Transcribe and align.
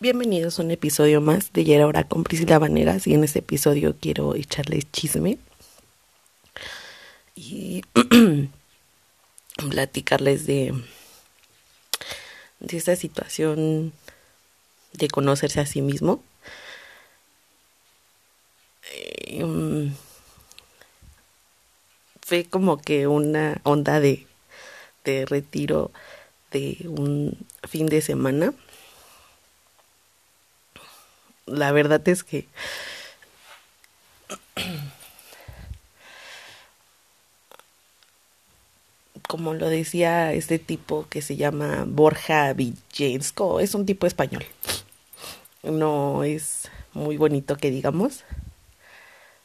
Bienvenidos 0.00 0.58
a 0.58 0.62
un 0.64 0.72
episodio 0.72 1.20
más 1.20 1.52
de 1.52 1.64
Yera 1.64 1.84
Ahora 1.84 2.02
con 2.02 2.24
Priscila 2.24 2.58
Vanegas 2.58 3.06
y 3.06 3.14
en 3.14 3.22
este 3.22 3.38
episodio 3.38 3.94
quiero 3.98 4.34
echarles 4.34 4.90
chisme 4.90 5.38
y 7.36 7.82
platicarles 9.70 10.46
de, 10.46 10.74
de 12.58 12.76
esta 12.76 12.96
situación 12.96 13.92
de 14.94 15.08
conocerse 15.08 15.60
a 15.60 15.66
sí 15.66 15.80
mismo. 15.80 16.24
Eh, 18.92 19.92
fue 22.20 22.44
como 22.46 22.78
que 22.78 23.06
una 23.06 23.60
onda 23.62 24.00
de, 24.00 24.26
de 25.04 25.24
retiro 25.24 25.92
de 26.50 26.78
un 26.88 27.38
fin 27.62 27.86
de 27.86 28.02
semana 28.02 28.54
la 31.46 31.72
verdad 31.72 32.06
es 32.08 32.24
que 32.24 32.46
como 39.34 39.54
lo 39.54 39.68
decía 39.68 40.32
este 40.32 40.58
tipo 40.58 41.06
que 41.08 41.22
se 41.22 41.36
llama 41.36 41.84
Borja 41.88 42.52
Villensko, 42.52 43.60
es 43.60 43.74
un 43.74 43.84
tipo 43.86 44.06
español. 44.06 44.44
No 45.62 46.22
es 46.24 46.70
muy 46.92 47.16
bonito 47.16 47.56
que 47.56 47.70
digamos, 47.70 48.22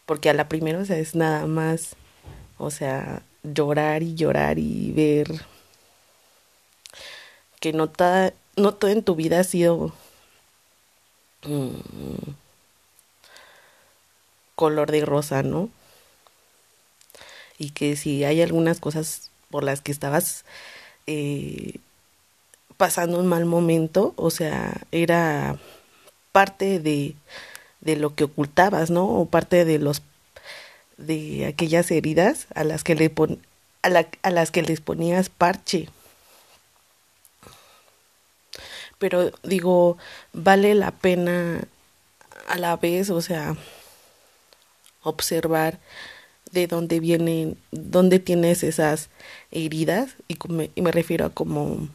porque 0.05 0.29
a 0.29 0.33
la 0.33 0.47
primera, 0.49 0.79
o 0.79 0.85
sea, 0.85 0.97
es 0.97 1.15
nada 1.15 1.47
más, 1.47 1.95
o 2.57 2.71
sea, 2.71 3.23
llorar 3.43 4.03
y 4.03 4.15
llorar 4.15 4.59
y 4.59 4.91
ver 4.91 5.27
que 7.59 7.73
no, 7.73 7.91
no 8.57 8.73
todo 8.75 8.91
en 8.91 9.03
tu 9.03 9.15
vida 9.15 9.39
ha 9.39 9.43
sido 9.43 9.93
Mm. 11.45 11.69
color 14.55 14.91
de 14.91 15.05
rosa, 15.05 15.41
¿no? 15.41 15.69
Y 17.57 17.71
que 17.71 17.95
si 17.95 18.23
hay 18.25 18.41
algunas 18.41 18.79
cosas 18.79 19.31
por 19.49 19.63
las 19.63 19.81
que 19.81 19.91
estabas 19.91 20.43
eh, 21.07 21.75
pasando 22.77 23.19
un 23.19 23.27
mal 23.27 23.45
momento, 23.45 24.13
o 24.17 24.31
sea, 24.31 24.81
era 24.91 25.57
parte 26.31 26.79
de, 26.79 27.15
de 27.81 27.95
lo 27.95 28.15
que 28.15 28.25
ocultabas, 28.25 28.89
¿no? 28.89 29.07
O 29.07 29.25
parte 29.25 29.65
de 29.65 29.79
los 29.79 30.01
de 30.97 31.45
aquellas 31.45 31.89
heridas 31.91 32.47
a 32.53 32.65
las 32.65 32.83
que 32.83 32.95
le 32.95 33.09
pon, 33.09 33.39
a, 33.83 33.89
a 34.23 34.29
las 34.29 34.51
que 34.51 34.61
les 34.61 34.81
ponías 34.81 35.29
parche 35.29 35.87
pero 38.99 39.31
digo, 39.43 39.97
vale 40.33 40.75
la 40.75 40.91
pena 40.91 41.63
a 42.47 42.57
la 42.57 42.75
vez, 42.75 43.09
o 43.09 43.21
sea, 43.21 43.55
observar 45.03 45.79
de 46.51 46.67
dónde 46.67 46.99
vienen, 46.99 47.57
dónde 47.71 48.19
tienes 48.19 48.63
esas 48.63 49.09
heridas 49.51 50.15
y 50.27 50.37
me, 50.49 50.91
refiero 50.91 51.25
a 51.25 51.29
como 51.29 51.87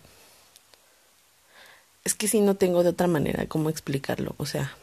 es 2.05 2.15
que 2.15 2.29
si 2.29 2.41
no 2.41 2.55
tengo 2.55 2.83
de 2.83 2.91
otra 2.91 3.07
manera 3.07 3.47
cómo 3.47 3.71
explicarlo, 3.71 4.35
o 4.39 4.47
sea, 4.47 4.77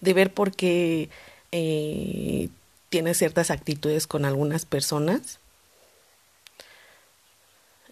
de 0.00 0.12
ver 0.12 0.32
por 0.32 0.52
qué 0.52 1.08
eh, 1.52 2.48
tienes 2.88 3.18
ciertas 3.18 3.50
actitudes 3.50 4.06
con 4.06 4.24
algunas 4.24 4.66
personas 4.66 5.38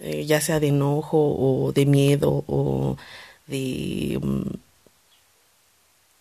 eh, 0.00 0.24
ya 0.26 0.40
sea 0.40 0.60
de 0.60 0.68
enojo 0.68 1.18
o 1.18 1.72
de 1.72 1.86
miedo 1.86 2.44
o 2.46 2.96
de, 3.46 4.18
mm, 4.20 4.50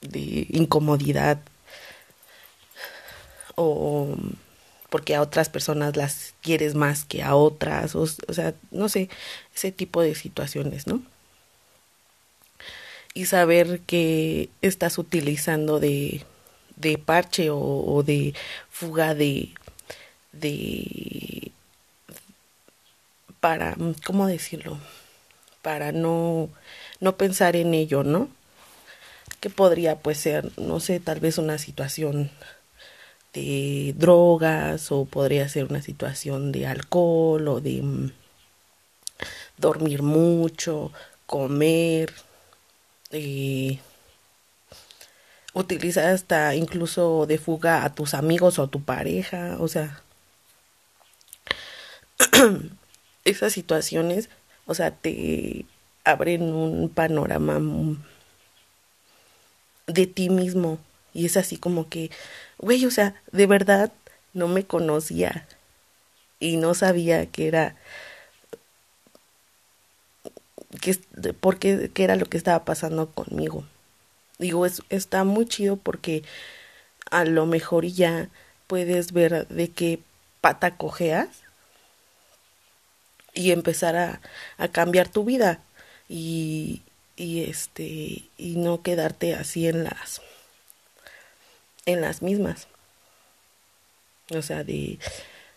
de 0.02 0.47
incomodidad 0.50 1.39
o 3.55 4.16
porque 4.91 5.16
a 5.16 5.22
otras 5.22 5.47
personas 5.50 5.96
las 5.96 6.34
quieres 6.41 6.75
más 6.75 7.06
que 7.06 7.23
a 7.23 7.35
otras, 7.35 7.96
o, 7.96 8.06
sea, 8.06 8.53
no 8.72 8.90
sé, 8.90 9.09
ese 9.56 9.72
tipo 9.72 10.01
de 10.01 10.16
situaciones, 10.16 10.85
¿no? 10.85 11.01
Y 13.13 13.25
saber 13.25 13.79
que 13.81 14.50
estás 14.62 14.97
utilizando 14.97 15.79
de, 15.79 16.25
de 16.75 16.97
parche 16.97 17.50
o, 17.51 17.57
o 17.57 18.03
de 18.03 18.34
fuga 18.69 19.16
de, 19.16 19.53
de 20.34 21.53
para, 23.41 23.75
¿cómo 24.06 24.28
decirlo? 24.28 24.79
Para 25.62 25.91
no, 25.91 26.50
no 27.02 27.18
pensar 27.18 27.56
en 27.57 27.74
ello, 27.74 28.03
¿no? 28.03 28.29
Que 29.41 29.50
podría 29.50 29.97
pues 30.00 30.19
ser, 30.19 30.52
no 30.57 30.79
sé, 30.79 31.00
tal 31.00 31.19
vez 31.19 31.38
una 31.38 31.57
situación 31.57 32.31
de 33.34 33.94
drogas 33.97 34.91
o 34.91 35.06
podría 35.06 35.50
ser 35.50 35.66
una 35.66 35.81
situación 35.81 36.52
de 36.52 36.68
alcohol 36.68 37.47
o 37.47 37.62
de 37.62 37.81
mm, 37.81 38.12
dormir 39.58 40.03
mucho, 40.03 40.91
comer, 41.25 42.13
eh, 43.12 43.79
utilizar 45.53 46.06
hasta 46.13 46.56
incluso 46.56 47.25
de 47.25 47.38
fuga 47.38 47.84
a 47.85 47.94
tus 47.94 48.13
amigos 48.13 48.59
o 48.59 48.63
a 48.63 48.68
tu 48.68 48.84
pareja, 48.84 49.58
o 49.59 49.68
sea, 49.68 50.02
esas 53.26 53.54
situaciones, 53.54 54.30
o 54.66 54.74
sea, 54.74 54.92
te 54.92 55.66
abren 56.04 56.44
un 56.54 56.90
panorama 56.90 57.59
de 59.88 60.08
ti 60.08 60.30
mismo 60.30 60.80
y 61.14 61.26
es 61.26 61.38
así 61.38 61.58
como 61.58 61.90
que, 61.90 62.09
güey, 62.58 62.86
o 62.86 62.92
sea, 62.92 63.16
de 63.32 63.48
verdad 63.48 63.92
no 64.34 64.48
me 64.48 64.64
conocía 64.64 65.46
y 66.40 66.58
no 66.58 66.74
sabía 66.74 67.26
que 67.26 67.48
era 67.48 67.76
que 70.80 70.96
por 71.34 71.59
qué, 71.59 71.92
era 71.96 72.16
lo 72.16 72.26
que 72.26 72.38
estaba 72.38 72.64
pasando 72.64 73.12
conmigo. 73.12 73.66
Digo, 74.40 74.66
es, 74.66 74.82
está 74.90 75.24
muy 75.24 75.46
chido 75.46 75.76
porque 75.76 76.24
a 77.12 77.26
lo 77.26 77.46
mejor 77.46 77.86
ya 77.86 78.30
puedes 78.68 79.12
ver 79.12 79.48
de 79.48 79.70
qué 79.70 80.00
pata 80.40 80.78
cojeas 80.78 81.44
y 83.34 83.52
empezar 83.52 83.96
a, 83.96 84.22
a 84.58 84.68
cambiar 84.69 85.09
tu 85.09 85.24
vida 85.24 85.62
y, 86.09 86.81
y 87.16 87.44
este 87.44 88.24
y 88.38 88.56
no 88.58 88.81
quedarte 88.81 89.36
así 89.36 89.68
en 89.68 89.84
las 89.84 90.22
en 91.86 92.02
las 92.02 92.22
mismas 92.22 92.68
o 94.30 94.41
sea 94.41 94.64
de 94.64 95.00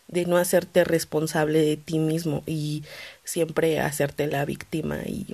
de 0.08 0.26
no 0.26 0.36
hacerte 0.36 0.84
responsable 0.84 1.60
de 1.60 1.76
ti 1.76 1.98
mismo 1.98 2.42
y 2.46 2.84
siempre 3.24 3.80
hacerte 3.80 4.26
la 4.26 4.44
víctima 4.44 4.98
y 5.06 5.26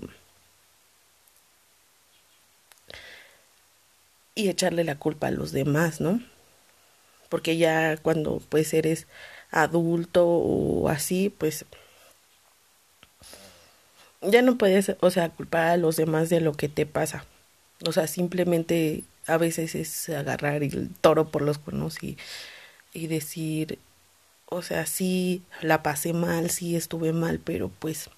y 4.34 4.48
echarle 4.48 4.84
la 4.84 4.98
culpa 4.98 5.28
a 5.28 5.30
los 5.30 5.52
demás, 5.52 6.00
¿no? 6.00 6.20
Porque 7.28 7.56
ya 7.56 7.96
cuando 7.98 8.42
pues 8.48 8.74
eres 8.74 9.06
adulto 9.50 10.26
o 10.26 10.88
así, 10.88 11.30
pues 11.30 11.64
ya 14.22 14.42
no 14.42 14.58
puedes, 14.58 14.92
o 15.00 15.10
sea, 15.10 15.30
culpar 15.30 15.68
a 15.68 15.76
los 15.76 15.96
demás 15.96 16.28
de 16.28 16.40
lo 16.40 16.52
que 16.52 16.68
te 16.68 16.86
pasa. 16.86 17.24
O 17.86 17.92
sea, 17.92 18.06
simplemente 18.06 19.04
a 19.26 19.36
veces 19.38 19.74
es 19.74 20.08
agarrar 20.10 20.62
el 20.62 20.90
toro 21.00 21.30
por 21.30 21.42
los 21.42 21.58
cuernos 21.58 22.02
y, 22.02 22.18
y 22.92 23.06
decir, 23.06 23.78
o 24.46 24.62
sea, 24.62 24.86
sí, 24.86 25.42
la 25.62 25.82
pasé 25.82 26.12
mal, 26.12 26.50
sí 26.50 26.76
estuve 26.76 27.12
mal, 27.12 27.40
pero 27.42 27.70
pues 27.78 28.10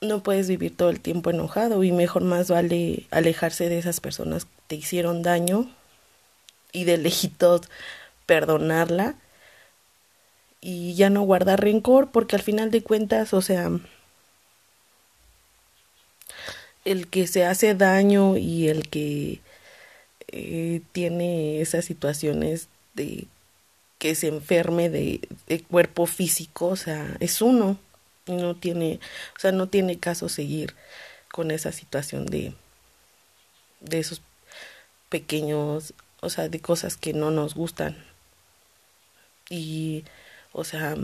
no 0.00 0.22
puedes 0.22 0.48
vivir 0.48 0.76
todo 0.76 0.90
el 0.90 1.00
tiempo 1.00 1.30
enojado 1.30 1.84
y 1.84 1.92
mejor 1.92 2.22
más 2.22 2.48
vale 2.48 3.06
alejarse 3.10 3.68
de 3.68 3.78
esas 3.78 4.00
personas 4.00 4.44
que 4.44 4.50
te 4.68 4.76
hicieron 4.76 5.22
daño 5.22 5.70
y 6.72 6.84
de 6.84 6.98
lejitos 6.98 7.62
perdonarla 8.26 9.16
y 10.60 10.94
ya 10.94 11.10
no 11.10 11.22
guardar 11.22 11.60
rencor 11.60 12.10
porque 12.10 12.36
al 12.36 12.42
final 12.42 12.70
de 12.70 12.82
cuentas, 12.82 13.32
o 13.34 13.42
sea, 13.42 13.70
el 16.84 17.08
que 17.08 17.26
se 17.26 17.44
hace 17.44 17.74
daño 17.74 18.36
y 18.36 18.68
el 18.68 18.88
que 18.88 19.40
eh, 20.28 20.82
tiene 20.92 21.60
esas 21.60 21.84
situaciones 21.84 22.68
de 22.94 23.26
que 23.98 24.14
se 24.14 24.28
enferme 24.28 24.88
de, 24.88 25.20
de, 25.46 25.62
cuerpo 25.62 26.06
físico, 26.06 26.68
o 26.68 26.76
sea, 26.76 27.16
es 27.20 27.42
uno, 27.42 27.78
no 28.26 28.54
tiene, 28.56 28.98
o 29.36 29.40
sea, 29.40 29.52
no 29.52 29.68
tiene 29.68 29.98
caso 29.98 30.28
seguir 30.30 30.74
con 31.30 31.50
esa 31.50 31.70
situación 31.72 32.26
de, 32.26 32.54
de 33.80 33.98
esos 33.98 34.22
pequeños, 35.10 35.92
o 36.20 36.30
sea, 36.30 36.48
de 36.48 36.60
cosas 36.60 36.96
que 36.96 37.12
no 37.12 37.30
nos 37.30 37.54
gustan. 37.54 37.96
Y 39.50 40.04
o 40.52 40.64
sea, 40.64 40.96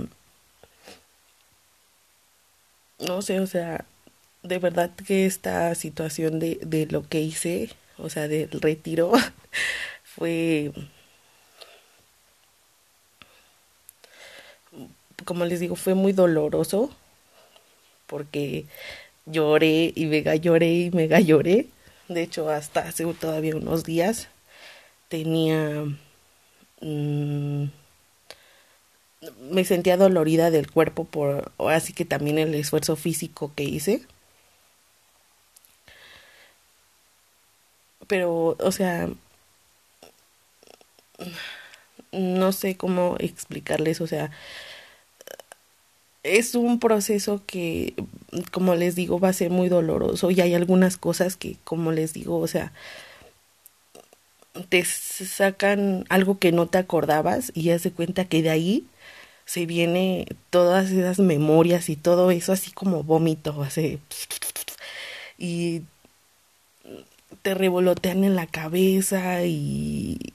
no 2.99 3.23
sé, 3.23 3.41
o 3.41 3.47
sea, 3.47 3.85
de 4.43 4.59
verdad 4.59 4.91
que 5.07 5.27
esta 5.27 5.75
situación 5.75 6.39
de, 6.39 6.59
de 6.63 6.87
lo 6.87 7.09
que 7.09 7.21
hice, 7.21 7.71
o 7.99 8.11
sea, 8.11 8.29
del 8.29 8.51
retiro, 8.61 9.13
fue, 10.05 10.73
como 15.25 15.45
les 15.45 15.61
digo, 15.61 15.77
fue 15.77 15.95
muy 15.95 16.13
doloroso, 16.13 16.91
porque 18.07 18.67
lloré 19.27 19.93
y 19.95 20.07
mega 20.07 20.37
lloré 20.37 20.73
y 20.75 20.91
mega 20.91 21.21
lloré. 21.21 21.69
De 22.09 22.23
hecho, 22.23 22.51
hasta 22.51 22.81
hace 22.81 23.05
todavía 23.15 23.57
unos 23.57 23.85
días 23.85 24.29
tenía... 25.09 25.87
Mmm, 26.81 27.67
me 29.51 29.65
sentía 29.65 29.97
dolorida 29.97 30.51
del 30.51 30.71
cuerpo 30.71 31.05
por 31.05 31.53
así 31.59 31.93
que 31.93 32.05
también 32.05 32.39
el 32.39 32.55
esfuerzo 32.55 32.97
físico 32.97 33.53
que 33.55 33.65
hice. 33.65 34.03
Pero, 38.07 38.57
o 38.61 38.73
sea, 38.73 39.09
no 42.13 42.53
sé 42.53 42.77
cómo 42.77 43.17
explicarles, 43.19 44.01
o 44.01 44.07
sea, 44.07 44.31
es 46.23 46.55
un 46.55 46.81
proceso 46.81 47.43
que, 47.47 47.95
como 48.53 48.75
les 48.75 48.95
digo, 48.97 49.21
va 49.21 49.29
a 49.31 49.33
ser 49.33 49.51
muy 49.51 49.69
doloroso 49.69 50.31
y 50.31 50.41
hay 50.41 50.55
algunas 50.55 50.97
cosas 50.97 51.37
que, 51.37 51.57
como 51.65 51.93
les 51.93 52.13
digo, 52.13 52.39
o 52.39 52.47
sea, 52.47 52.73
te 54.69 54.85
sacan 54.85 56.05
algo 56.09 56.39
que 56.39 56.53
no 56.53 56.67
te 56.67 56.79
acordabas 56.79 57.53
y 57.55 57.65
ya 57.65 57.79
se 57.79 57.93
cuenta 57.93 58.25
que 58.27 58.43
de 58.43 58.51
ahí 58.51 58.87
se 59.47 59.65
viene 59.65 60.27
todas 60.51 60.91
esas 60.91 61.19
memorias 61.19 61.89
y 61.89 61.97
todo 61.97 62.31
eso 62.31 62.53
así 62.53 62.73
como 62.73 63.03
vómito, 63.03 63.63
así 63.63 64.01
y 65.39 65.83
te 67.43 67.55
revolotean 67.55 68.25
en 68.25 68.37
la 68.37 68.47
cabeza 68.47 69.45
y 69.45 70.35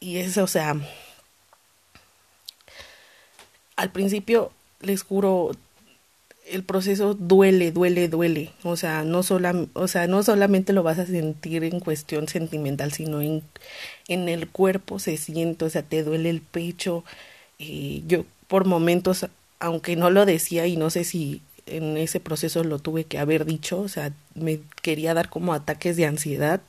y 0.00 0.16
eso, 0.16 0.44
o 0.44 0.46
sea, 0.46 0.76
al 3.76 3.92
principio 3.92 4.50
les 4.80 5.02
juro 5.02 5.52
el 6.50 6.64
proceso 6.64 7.14
duele, 7.14 7.70
duele, 7.70 8.08
duele. 8.08 8.50
O 8.62 8.76
sea, 8.76 9.04
no 9.04 9.22
sola, 9.22 9.54
o 9.74 9.88
sea, 9.88 10.06
no 10.06 10.22
solamente 10.22 10.72
lo 10.72 10.82
vas 10.82 10.98
a 10.98 11.06
sentir 11.06 11.64
en 11.64 11.80
cuestión 11.80 12.28
sentimental, 12.28 12.92
sino 12.92 13.20
en, 13.20 13.42
en 14.08 14.28
el 14.28 14.48
cuerpo 14.48 14.98
se 14.98 15.16
siente, 15.16 15.64
o 15.66 15.70
sea, 15.70 15.82
te 15.82 16.02
duele 16.02 16.30
el 16.30 16.40
pecho, 16.40 17.04
yo 18.06 18.24
por 18.48 18.64
momentos, 18.66 19.26
aunque 19.58 19.96
no 19.96 20.10
lo 20.10 20.26
decía 20.26 20.66
y 20.66 20.76
no 20.76 20.90
sé 20.90 21.04
si 21.04 21.42
en 21.66 21.96
ese 21.96 22.20
proceso 22.20 22.64
lo 22.64 22.78
tuve 22.78 23.04
que 23.04 23.18
haber 23.18 23.44
dicho, 23.44 23.80
o 23.80 23.88
sea, 23.88 24.12
me 24.34 24.60
quería 24.82 25.14
dar 25.14 25.28
como 25.28 25.54
ataques 25.54 25.96
de 25.96 26.06
ansiedad, 26.06 26.60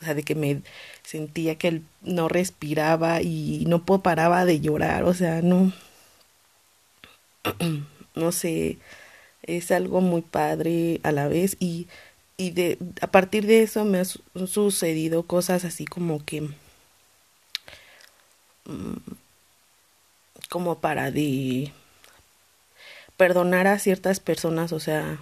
o 0.00 0.04
sea, 0.04 0.14
de 0.14 0.22
que 0.22 0.34
me 0.34 0.62
sentía 1.02 1.56
que 1.56 1.82
no 2.02 2.28
respiraba 2.28 3.22
y 3.22 3.64
no 3.66 3.84
paraba 3.84 4.44
de 4.44 4.60
llorar, 4.60 5.04
o 5.04 5.14
sea, 5.14 5.40
no, 5.42 5.72
no 8.14 8.32
sé, 8.32 8.78
es 9.42 9.70
algo 9.70 10.00
muy 10.00 10.22
padre 10.22 11.00
a 11.04 11.12
la 11.12 11.28
vez 11.28 11.56
y, 11.60 11.86
y 12.36 12.50
de, 12.50 12.78
a 13.00 13.06
partir 13.08 13.46
de 13.46 13.62
eso 13.62 13.84
me 13.84 13.98
han 13.98 14.06
sucedido 14.46 15.24
cosas 15.24 15.64
así 15.64 15.84
como 15.86 16.24
que 16.24 16.42
mm, 18.66 18.96
como 20.48 20.78
para 20.80 21.10
de 21.10 21.72
perdonar 23.16 23.66
a 23.66 23.78
ciertas 23.78 24.20
personas, 24.20 24.72
o 24.72 24.80
sea, 24.80 25.18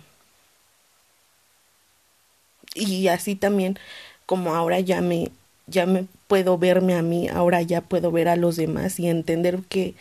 y 2.75 3.09
así 3.09 3.35
también 3.37 3.79
como 4.27 4.55
ahora 4.55 4.81
ya 4.81 5.01
me 5.01 5.31
ya 5.67 5.87
me 5.87 6.07
puedo 6.27 6.59
verme 6.59 6.95
a 6.95 7.03
mí, 7.03 7.29
ahora 7.29 7.63
ya 7.63 7.83
puedo 7.83 8.11
ver 8.11 8.29
a 8.29 8.37
los 8.37 8.57
demás 8.57 8.99
y 8.99 9.09
entender 9.09 9.61
que 9.69 9.95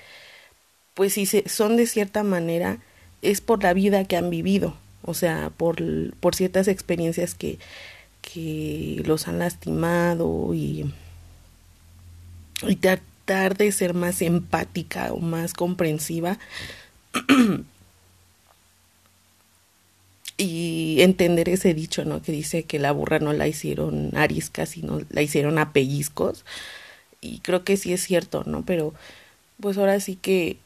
pues 0.93 1.13
si 1.13 1.25
se, 1.25 1.47
son 1.47 1.77
de 1.77 1.87
cierta 1.87 2.23
manera 2.23 2.79
es 3.21 3.41
por 3.41 3.63
la 3.63 3.73
vida 3.73 4.05
que 4.05 4.17
han 4.17 4.29
vivido, 4.29 4.75
o 5.03 5.13
sea, 5.13 5.51
por, 5.55 5.77
por 6.19 6.35
ciertas 6.35 6.67
experiencias 6.67 7.35
que, 7.35 7.59
que 8.21 9.01
los 9.05 9.27
han 9.27 9.39
lastimado 9.39 10.53
y, 10.53 10.91
y 12.67 12.75
de 13.31 13.71
ser 13.71 13.93
más 13.93 14.21
empática 14.21 15.13
o 15.13 15.19
más 15.19 15.53
comprensiva 15.53 16.37
y 20.37 21.01
entender 21.01 21.49
ese 21.49 21.73
dicho, 21.73 22.05
¿no? 22.05 22.21
Que 22.21 22.31
dice 22.31 22.63
que 22.63 22.79
la 22.79 22.91
burra 22.91 23.19
no 23.19 23.33
la 23.33 23.47
hicieron 23.47 24.15
arisca, 24.15 24.65
sino 24.65 25.01
la 25.09 25.21
hicieron 25.21 25.57
a 25.59 25.73
pellizcos. 25.73 26.45
Y 27.21 27.39
creo 27.39 27.63
que 27.63 27.77
sí 27.77 27.93
es 27.93 28.01
cierto, 28.03 28.43
¿no? 28.45 28.63
Pero 28.65 28.93
pues 29.59 29.77
ahora 29.77 29.99
sí 29.99 30.15
que, 30.15 30.57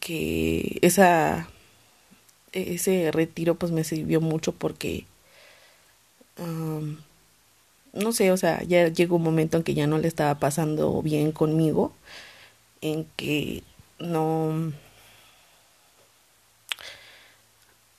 que 0.00 0.78
esa, 0.82 1.48
ese 2.52 3.10
retiro 3.12 3.54
pues 3.56 3.72
me 3.72 3.84
sirvió 3.84 4.20
mucho 4.20 4.52
porque 4.52 5.06
no 7.92 8.12
sé, 8.12 8.32
o 8.32 8.36
sea, 8.36 8.62
ya 8.64 8.88
llegó 8.88 9.16
un 9.16 9.22
momento 9.22 9.56
en 9.58 9.62
que 9.64 9.74
ya 9.74 9.86
no 9.86 9.98
le 9.98 10.08
estaba 10.08 10.38
pasando 10.38 11.02
bien 11.02 11.32
conmigo, 11.32 11.92
en 12.80 13.06
que 13.16 13.62
no... 13.98 14.72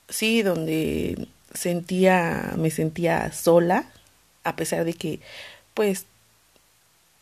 Sí, 0.10 0.44
donde 0.44 1.28
sentía, 1.54 2.54
me 2.58 2.70
sentía 2.72 3.32
sola, 3.32 3.92
a 4.44 4.56
pesar 4.56 4.86
de 4.86 4.94
que, 4.94 5.20
pues, 5.74 6.06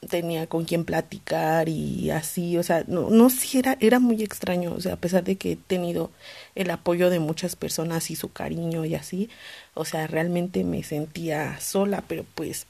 tenía 0.10 0.48
con 0.48 0.66
quien 0.66 0.86
platicar 0.86 1.70
y 1.70 2.10
así, 2.12 2.58
o 2.58 2.64
sea, 2.64 2.84
no, 2.88 3.10
no 3.10 3.30
sí 3.30 3.60
era, 3.60 3.78
era 3.80 4.00
muy 4.00 4.24
extraño, 4.24 4.74
o 4.74 4.82
sea, 4.82 4.94
a 4.94 4.98
pesar 4.98 5.24
de 5.24 5.36
que 5.38 5.54
he 5.54 5.56
tenido 5.56 6.12
el 6.56 6.72
apoyo 6.72 7.10
de 7.10 7.20
muchas 7.20 7.56
personas 7.56 8.10
y 8.12 8.16
su 8.16 8.32
cariño 8.32 8.86
y 8.86 8.96
así, 8.96 9.30
o 9.76 9.86
sea, 9.86 10.08
realmente 10.08 10.64
me 10.64 10.84
sentía 10.84 11.60
sola, 11.60 12.04
pero 12.08 12.26
pues 12.36 12.66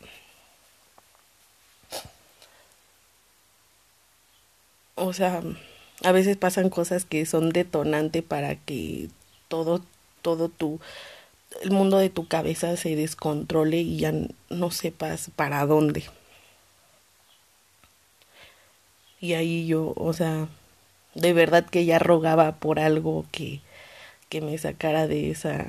o 4.96 5.14
sea, 5.14 5.42
a 6.04 6.12
veces 6.12 6.38
pasan 6.38 6.70
cosas 6.70 7.06
que 7.06 7.26
son 7.26 7.50
detonante 7.50 8.22
para 8.24 8.56
que 8.56 9.10
todo 9.48 9.82
todo 10.22 10.50
tu 10.50 10.80
el 11.62 11.72
mundo 11.72 11.98
de 11.98 12.10
tu 12.10 12.28
cabeza 12.28 12.78
se 12.78 12.96
descontrole 12.96 13.78
y 13.80 14.00
ya 14.00 14.14
no 14.50 14.72
sepas 14.72 15.32
para 15.36 15.66
dónde. 15.66 16.06
Y 19.22 19.34
ahí 19.36 19.68
yo, 19.68 19.94
o 19.96 20.14
sea, 20.14 20.48
de 21.16 21.34
verdad 21.34 21.66
que 21.66 21.86
ya 21.86 22.00
rogaba 22.00 22.54
por 22.54 22.80
algo 22.80 23.26
que, 23.32 23.62
que 24.30 24.42
me 24.42 24.58
sacara 24.58 25.08
de 25.08 25.32
esa 25.32 25.68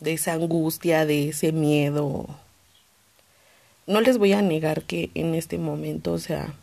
de 0.00 0.14
esa 0.14 0.32
angustia, 0.32 1.06
de 1.06 1.28
ese 1.28 1.52
miedo. 1.52 2.26
No 3.86 4.00
les 4.00 4.18
voy 4.18 4.32
a 4.32 4.42
negar 4.42 4.82
que 4.82 5.10
en 5.14 5.34
este 5.34 5.58
momento, 5.58 6.12
o 6.12 6.18
sea, 6.18 6.54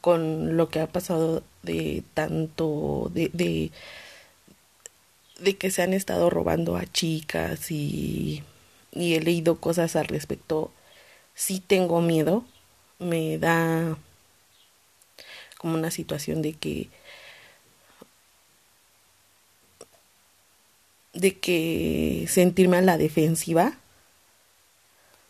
con 0.00 0.56
lo 0.56 0.68
que 0.68 0.80
ha 0.80 0.86
pasado 0.86 1.42
de 1.62 2.02
tanto 2.14 3.10
de, 3.12 3.30
de, 5.40 5.56
que 5.58 5.70
se 5.70 5.82
han 5.82 5.92
estado 5.92 6.30
robando 6.30 6.76
a 6.76 6.86
chicas 6.86 7.70
y 7.70 8.42
he 8.92 9.20
leído 9.20 9.60
cosas 9.60 9.96
al 9.96 10.06
respecto 10.06 10.70
sí 11.34 11.60
tengo 11.60 12.00
miedo, 12.00 12.44
me 12.98 13.38
da 13.38 13.96
como 15.58 15.74
una 15.74 15.90
situación 15.90 16.42
de 16.42 16.54
que 16.54 16.88
de 21.12 21.38
que 21.38 22.26
sentirme 22.28 22.78
a 22.78 22.82
la 22.82 22.98
defensiva. 22.98 23.78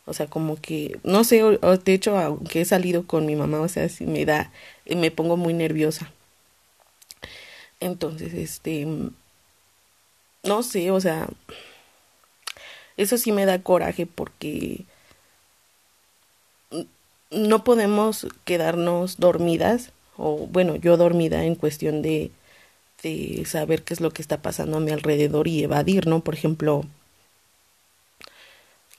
O 0.05 0.15
sea 0.15 0.27
como 0.27 0.57
que 0.61 0.99
no 1.05 1.23
sé 1.23 1.43
de 1.43 1.93
hecho 1.95 2.19
aunque 2.19 2.63
he 2.63 2.65
salido 2.65 3.07
con 3.07 3.25
mi 3.25 3.37
mamá 3.37 3.61
o 3.61 3.69
sea 3.69 3.89
si 3.89 4.05
me 4.05 4.25
da 4.25 4.51
me 4.87 5.11
pongo 5.11 5.37
muy 5.37 5.55
nerviosa. 5.55 6.11
Entonces 7.79 8.35
este 8.35 8.87
no 10.45 10.63
sé 10.63 10.91
o 10.91 11.01
sea 11.01 11.29
eso 12.97 13.17
sí 13.17 13.33
me 13.33 13.47
da 13.47 13.63
coraje 13.63 14.07
porque 14.07 14.85
no 17.33 17.65
podemos 17.65 18.27
quedarnos 18.45 19.19
dormidas, 19.19 19.93
o 20.17 20.47
bueno, 20.49 20.77
yo 20.77 20.97
dormida 20.97 21.45
en 21.45 21.55
cuestión 21.55 22.03
de, 22.03 22.31
de 23.03 23.45
saber 23.47 23.83
qué 23.83 23.95
es 23.95 24.01
lo 24.01 24.11
que 24.11 24.23
está 24.23 24.43
pasando 24.43 24.77
a 24.77 24.81
mi 24.81 24.93
alrededor 24.93 25.49
y 25.49 25.63
evadir, 25.63 26.07
¿no? 26.07 26.21
Por 26.21 26.35
ejemplo, 26.35 26.85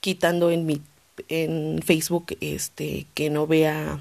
quitando 0.00 0.50
en 0.50 0.66
mi 0.66 0.82
en 1.28 1.80
Facebook 1.82 2.36
este 2.40 3.06
que 3.14 3.30
no 3.30 3.46
vea 3.46 4.00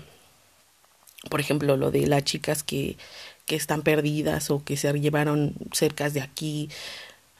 por 1.29 1.39
ejemplo 1.39 1.77
lo 1.77 1.91
de 1.91 2.07
las 2.07 2.23
chicas 2.23 2.63
que 2.63 2.97
que 3.45 3.55
están 3.55 3.83
perdidas 3.83 4.49
o 4.49 4.63
que 4.63 4.77
se 4.77 4.91
llevaron 4.99 5.53
cerca 5.71 6.09
de 6.09 6.21
aquí 6.21 6.69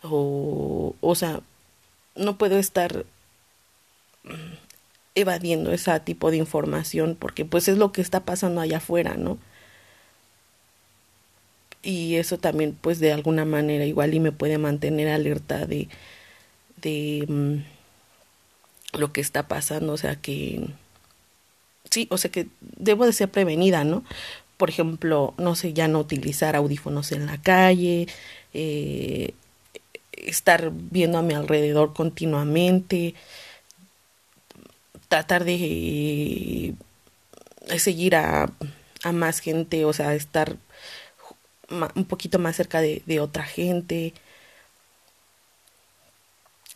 o 0.04 0.96
o 1.02 1.16
sea 1.16 1.42
no 2.16 2.38
puedo 2.38 2.58
estar 2.58 3.06
evadiendo 5.16 5.72
ese 5.72 6.00
tipo 6.02 6.32
de 6.32 6.38
información 6.38 7.16
porque 7.20 7.46
pues 7.46 7.68
es 7.68 7.78
lo 7.78 7.92
que 7.92 8.02
está 8.02 8.22
pasando 8.22 8.62
allá 8.62 8.78
afuera, 8.78 9.16
¿no? 9.18 9.38
Y 11.82 12.16
eso 12.16 12.38
también 12.38 12.78
pues 12.80 13.00
de 13.00 13.12
alguna 13.12 13.46
manera 13.46 13.86
igual 13.86 14.14
y 14.14 14.20
me 14.20 14.32
puede 14.32 14.58
mantener 14.58 15.10
alerta 15.10 15.66
de 15.66 15.90
de 16.82 17.26
mm, 17.28 17.64
lo 19.00 19.12
que 19.14 19.22
está 19.22 19.48
pasando, 19.48 19.94
o 19.94 19.98
sea 19.98 20.16
que 20.18 20.68
sí, 21.90 22.08
o 22.12 22.18
sea 22.18 22.32
que 22.32 22.48
debo 22.62 23.06
de 23.06 23.14
ser 23.14 23.30
prevenida, 23.30 23.84
¿no? 23.84 24.04
Por 24.58 24.70
ejemplo, 24.70 25.34
no 25.38 25.56
sé, 25.56 25.74
ya 25.74 25.88
no 25.88 26.00
utilizar 26.00 26.56
audífonos 26.56 27.12
en 27.12 27.26
la 27.26 27.42
calle, 27.42 28.08
eh, 28.54 29.34
estar 30.14 30.72
viendo 30.74 31.18
a 31.18 31.24
mi 31.24 31.34
alrededor 31.34 31.94
continuamente, 31.94 33.16
tratar 35.14 35.46
de, 35.46 36.74
seguir 37.78 38.16
a, 38.16 38.52
más 39.14 39.42
gente, 39.42 39.86
o 39.86 39.94
sea, 39.94 40.16
estar 40.16 40.58
un 41.70 42.06
poquito 42.06 42.40
más 42.40 42.56
cerca 42.56 42.82
de, 42.82 43.04
de 43.06 43.20
otra 43.20 43.44
gente. 43.44 44.14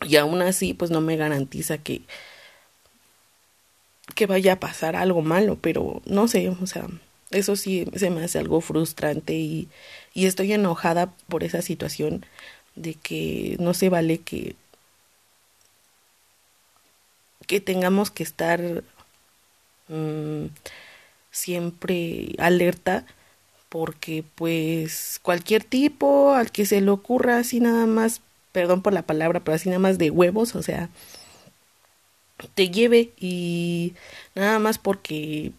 Y 0.02 0.14
aún 0.14 0.40
así, 0.40 0.72
pues 0.72 0.92
no 0.92 1.00
me 1.00 1.16
garantiza 1.16 1.78
que, 1.78 2.02
que 4.14 4.26
vaya 4.26 4.52
a 4.52 4.60
pasar 4.60 4.94
algo 4.94 5.20
malo, 5.22 5.58
pero 5.60 6.00
no 6.04 6.28
sé, 6.28 6.48
o 6.48 6.66
sea, 6.68 6.86
eso 7.32 7.56
sí 7.56 7.86
se 7.96 8.10
me 8.10 8.22
hace 8.22 8.38
algo 8.38 8.60
frustrante 8.60 9.34
y, 9.34 9.68
y 10.14 10.26
estoy 10.26 10.52
enojada 10.52 11.12
por 11.28 11.42
esa 11.42 11.60
situación 11.60 12.24
de 12.76 12.94
que 12.94 13.56
no 13.58 13.74
se 13.74 13.88
vale 13.88 14.18
que 14.18 14.54
que 17.48 17.60
tengamos 17.60 18.12
que 18.12 18.22
estar 18.22 18.60
mmm, 19.88 20.46
siempre 21.32 22.36
alerta 22.38 23.04
porque 23.68 24.24
pues 24.34 25.18
cualquier 25.22 25.64
tipo 25.64 26.32
al 26.34 26.50
que 26.52 26.66
se 26.66 26.80
le 26.80 26.90
ocurra 26.90 27.38
así 27.38 27.60
nada 27.60 27.86
más, 27.86 28.22
perdón 28.52 28.82
por 28.82 28.92
la 28.92 29.02
palabra, 29.02 29.40
pero 29.40 29.56
así 29.56 29.68
nada 29.68 29.78
más 29.80 29.98
de 29.98 30.10
huevos, 30.10 30.54
o 30.54 30.62
sea, 30.62 30.88
te 32.54 32.70
lleve 32.70 33.12
y 33.18 33.94
nada 34.34 34.58
más 34.58 34.78
porque 34.78 35.52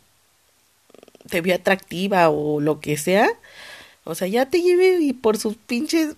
te 1.29 1.41
ve 1.41 1.53
atractiva 1.53 2.29
o 2.29 2.61
lo 2.61 2.79
que 2.79 2.97
sea, 2.97 3.29
o 4.05 4.15
sea, 4.15 4.27
ya 4.27 4.47
te 4.47 4.61
lleve 4.61 4.99
y 5.01 5.13
por 5.13 5.37
sus 5.37 5.55
pinches 5.57 6.15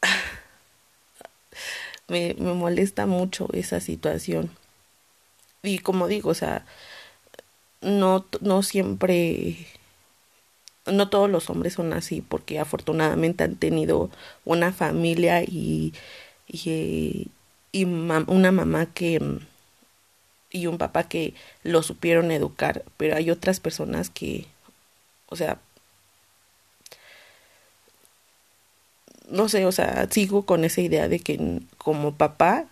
me, 2.08 2.34
me 2.38 2.52
molesta 2.54 3.06
mucho 3.06 3.48
esa 3.52 3.80
situación. 3.80 4.50
Y 5.62 5.78
como 5.78 6.08
digo, 6.08 6.30
o 6.30 6.34
sea, 6.34 6.66
no, 7.80 8.26
no 8.40 8.62
siempre, 8.62 9.66
no 10.86 11.08
todos 11.08 11.30
los 11.30 11.48
hombres 11.50 11.74
son 11.74 11.92
así, 11.92 12.20
porque 12.22 12.58
afortunadamente 12.58 13.44
han 13.44 13.56
tenido 13.56 14.10
una 14.44 14.72
familia 14.72 15.42
y, 15.42 15.92
y, 16.48 17.30
y 17.72 17.84
una 17.84 18.52
mamá 18.52 18.86
que 18.86 19.20
y 20.50 20.66
un 20.66 20.78
papá 20.78 21.04
que 21.08 21.34
lo 21.62 21.82
supieron 21.82 22.30
educar, 22.30 22.84
pero 22.96 23.16
hay 23.16 23.30
otras 23.30 23.58
personas 23.60 24.10
que, 24.10 24.46
o 25.28 25.36
sea, 25.36 25.60
no 29.28 29.48
sé, 29.48 29.66
o 29.66 29.72
sea, 29.72 30.08
sigo 30.10 30.44
con 30.46 30.64
esa 30.64 30.80
idea 30.80 31.08
de 31.08 31.20
que 31.20 31.60
como 31.78 32.14
papá, 32.14 32.66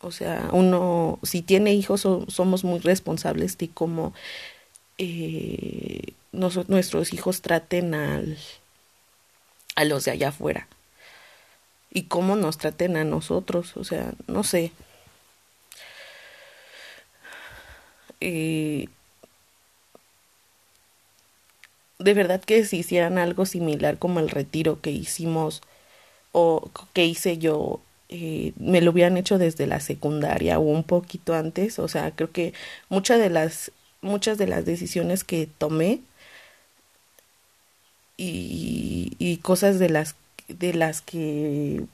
o 0.00 0.10
sea, 0.12 0.50
uno, 0.52 1.18
si 1.22 1.42
tiene 1.42 1.74
hijos, 1.74 2.02
somos 2.28 2.64
muy 2.64 2.78
responsables 2.80 3.58
de 3.58 3.68
cómo 3.68 4.12
eh, 4.98 6.14
nuestros 6.32 7.12
hijos 7.12 7.42
traten 7.42 7.94
al, 7.94 8.38
a 9.76 9.84
los 9.84 10.04
de 10.04 10.12
allá 10.12 10.28
afuera 10.28 10.68
y 11.90 12.04
cómo 12.04 12.36
nos 12.36 12.58
traten 12.58 12.96
a 12.96 13.04
nosotros, 13.04 13.76
o 13.76 13.84
sea, 13.84 14.12
no 14.26 14.44
sé. 14.44 14.72
Eh, 18.20 18.88
de 21.98 22.14
verdad 22.14 22.40
que 22.40 22.64
si 22.64 22.78
hicieran 22.78 23.18
algo 23.18 23.46
similar 23.46 23.98
como 23.98 24.20
el 24.20 24.30
retiro 24.30 24.80
que 24.80 24.90
hicimos 24.90 25.62
o 26.32 26.70
que 26.92 27.06
hice 27.06 27.38
yo, 27.38 27.80
eh, 28.08 28.52
me 28.56 28.80
lo 28.80 28.90
hubieran 28.92 29.16
hecho 29.18 29.38
desde 29.38 29.66
la 29.66 29.80
secundaria 29.80 30.58
o 30.58 30.62
un 30.62 30.84
poquito 30.84 31.34
antes, 31.34 31.78
o 31.78 31.88
sea, 31.88 32.12
creo 32.12 32.32
que 32.32 32.54
muchas 32.88 33.18
de 33.20 33.30
las 33.30 33.72
muchas 34.00 34.38
de 34.38 34.46
las 34.46 34.64
decisiones 34.64 35.24
que 35.24 35.48
tomé 35.58 36.00
y, 38.16 39.12
y 39.18 39.38
cosas 39.38 39.78
de 39.78 39.90
las 39.90 40.16
de 40.48 40.74
las 40.74 41.00
que 41.02 41.84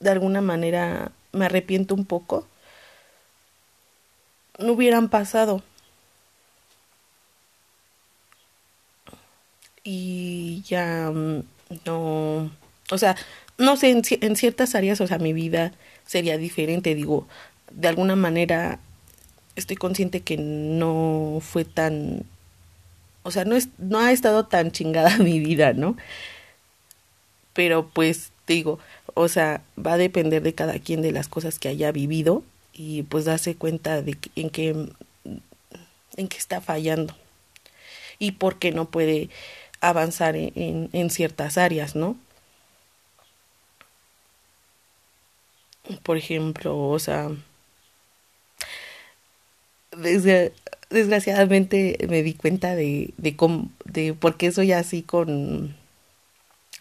de 0.00 0.10
alguna 0.10 0.40
manera 0.40 1.12
me 1.32 1.44
arrepiento 1.46 1.94
un 1.94 2.04
poco 2.04 2.46
no 4.58 4.72
hubieran 4.72 5.08
pasado. 5.08 5.62
Y 9.84 10.62
ya 10.66 11.10
mm, 11.10 11.42
no, 11.86 12.50
o 12.90 12.98
sea, 12.98 13.16
no 13.58 13.76
sé, 13.76 13.90
en, 13.90 14.02
en, 14.08 14.36
ciertas 14.36 14.74
áreas, 14.74 15.00
o 15.00 15.06
sea, 15.06 15.18
mi 15.18 15.32
vida 15.32 15.72
sería 16.06 16.38
diferente, 16.38 16.94
digo, 16.94 17.26
de 17.72 17.88
alguna 17.88 18.16
manera 18.16 18.78
estoy 19.56 19.76
consciente 19.76 20.20
que 20.20 20.36
no 20.38 21.40
fue 21.42 21.64
tan, 21.64 22.22
o 23.24 23.30
sea, 23.30 23.44
no, 23.44 23.56
es, 23.56 23.68
no 23.78 23.98
ha 23.98 24.12
estado 24.12 24.46
tan 24.46 24.70
chingada 24.70 25.18
mi 25.18 25.40
vida, 25.40 25.72
¿no? 25.72 25.96
Pero 27.52 27.88
pues 27.88 28.30
digo, 28.46 28.78
o 29.14 29.28
sea, 29.28 29.62
va 29.76 29.94
a 29.94 29.98
depender 29.98 30.42
de 30.42 30.54
cada 30.54 30.78
quien 30.78 31.02
de 31.02 31.12
las 31.12 31.28
cosas 31.28 31.58
que 31.58 31.68
haya 31.68 31.90
vivido 31.92 32.44
y 32.72 33.02
pues 33.02 33.24
darse 33.24 33.56
cuenta 33.56 34.00
de 34.00 34.16
en 34.36 34.50
qué 34.50 34.88
en 36.16 36.28
qué 36.28 36.36
está 36.36 36.60
fallando 36.60 37.14
y 38.18 38.32
por 38.32 38.58
qué 38.58 38.72
no 38.72 38.86
puede 38.86 39.28
avanzar 39.80 40.36
en, 40.36 40.88
en 40.92 41.10
ciertas 41.10 41.58
áreas, 41.58 41.96
¿no? 41.96 42.16
Por 46.02 46.16
ejemplo, 46.16 46.76
o 46.76 46.98
sea, 46.98 47.30
desgraciadamente 50.90 51.98
me 52.08 52.22
di 52.22 52.34
cuenta 52.34 52.74
de, 52.74 53.12
de, 53.16 53.36
cómo, 53.36 53.70
de 53.84 54.14
por 54.14 54.36
qué 54.36 54.52
soy 54.52 54.72
así 54.72 55.02
con, 55.02 55.76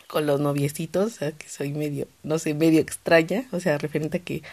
con 0.07 0.25
los 0.25 0.39
noviecitos, 0.39 1.05
o 1.05 1.15
sea, 1.15 1.31
que 1.31 1.47
soy 1.49 1.71
medio, 1.73 2.07
no 2.23 2.39
sé, 2.39 2.53
medio 2.53 2.79
extraña, 2.79 3.45
o 3.51 3.59
sea, 3.59 3.77
referente 3.77 4.17
a 4.17 4.21
que 4.21 4.43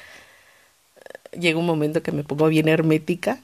llega 1.32 1.58
un 1.58 1.66
momento 1.66 2.02
que 2.02 2.12
me 2.12 2.24
pongo 2.24 2.48
bien 2.48 2.68
hermética, 2.68 3.40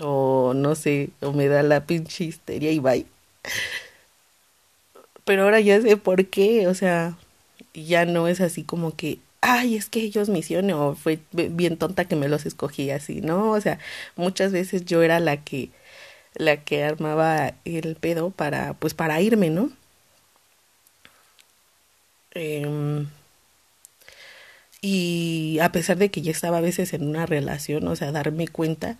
o 0.00 0.52
no 0.54 0.74
sé, 0.74 1.10
o 1.20 1.32
me 1.32 1.48
da 1.48 1.62
la 1.62 1.86
pinche 1.86 2.24
histeria 2.24 2.70
y 2.72 2.78
bye. 2.78 3.06
Pero 5.24 5.42
ahora 5.44 5.60
ya 5.60 5.80
sé 5.80 5.96
por 5.96 6.26
qué, 6.26 6.68
o 6.68 6.74
sea, 6.74 7.16
ya 7.74 8.04
no 8.06 8.28
es 8.28 8.40
así 8.40 8.64
como 8.64 8.96
que, 8.96 9.18
ay, 9.40 9.76
es 9.76 9.88
que 9.88 10.00
ellos 10.00 10.28
me 10.28 10.40
hicieron 10.40 10.70
o 10.72 10.94
fue 10.94 11.20
bien 11.32 11.76
tonta 11.76 12.06
que 12.06 12.16
me 12.16 12.28
los 12.28 12.46
escogí 12.46 12.90
así, 12.90 13.20
¿no? 13.20 13.50
O 13.52 13.60
sea, 13.60 13.78
muchas 14.16 14.52
veces 14.52 14.84
yo 14.84 15.02
era 15.02 15.20
la 15.20 15.38
que 15.44 15.70
la 16.34 16.58
que 16.64 16.84
armaba 16.84 17.54
el 17.64 17.96
pedo 17.96 18.30
para 18.30 18.74
pues 18.74 18.94
para 18.94 19.20
irme, 19.22 19.50
¿no? 19.50 19.70
Eh, 22.34 23.06
y 24.80 25.58
a 25.60 25.72
pesar 25.72 25.96
de 25.98 26.10
que 26.10 26.22
ya 26.22 26.30
estaba 26.30 26.58
a 26.58 26.60
veces 26.60 26.92
en 26.92 27.08
una 27.08 27.26
relación, 27.26 27.86
o 27.88 27.96
sea, 27.96 28.12
darme 28.12 28.46
cuenta 28.48 28.98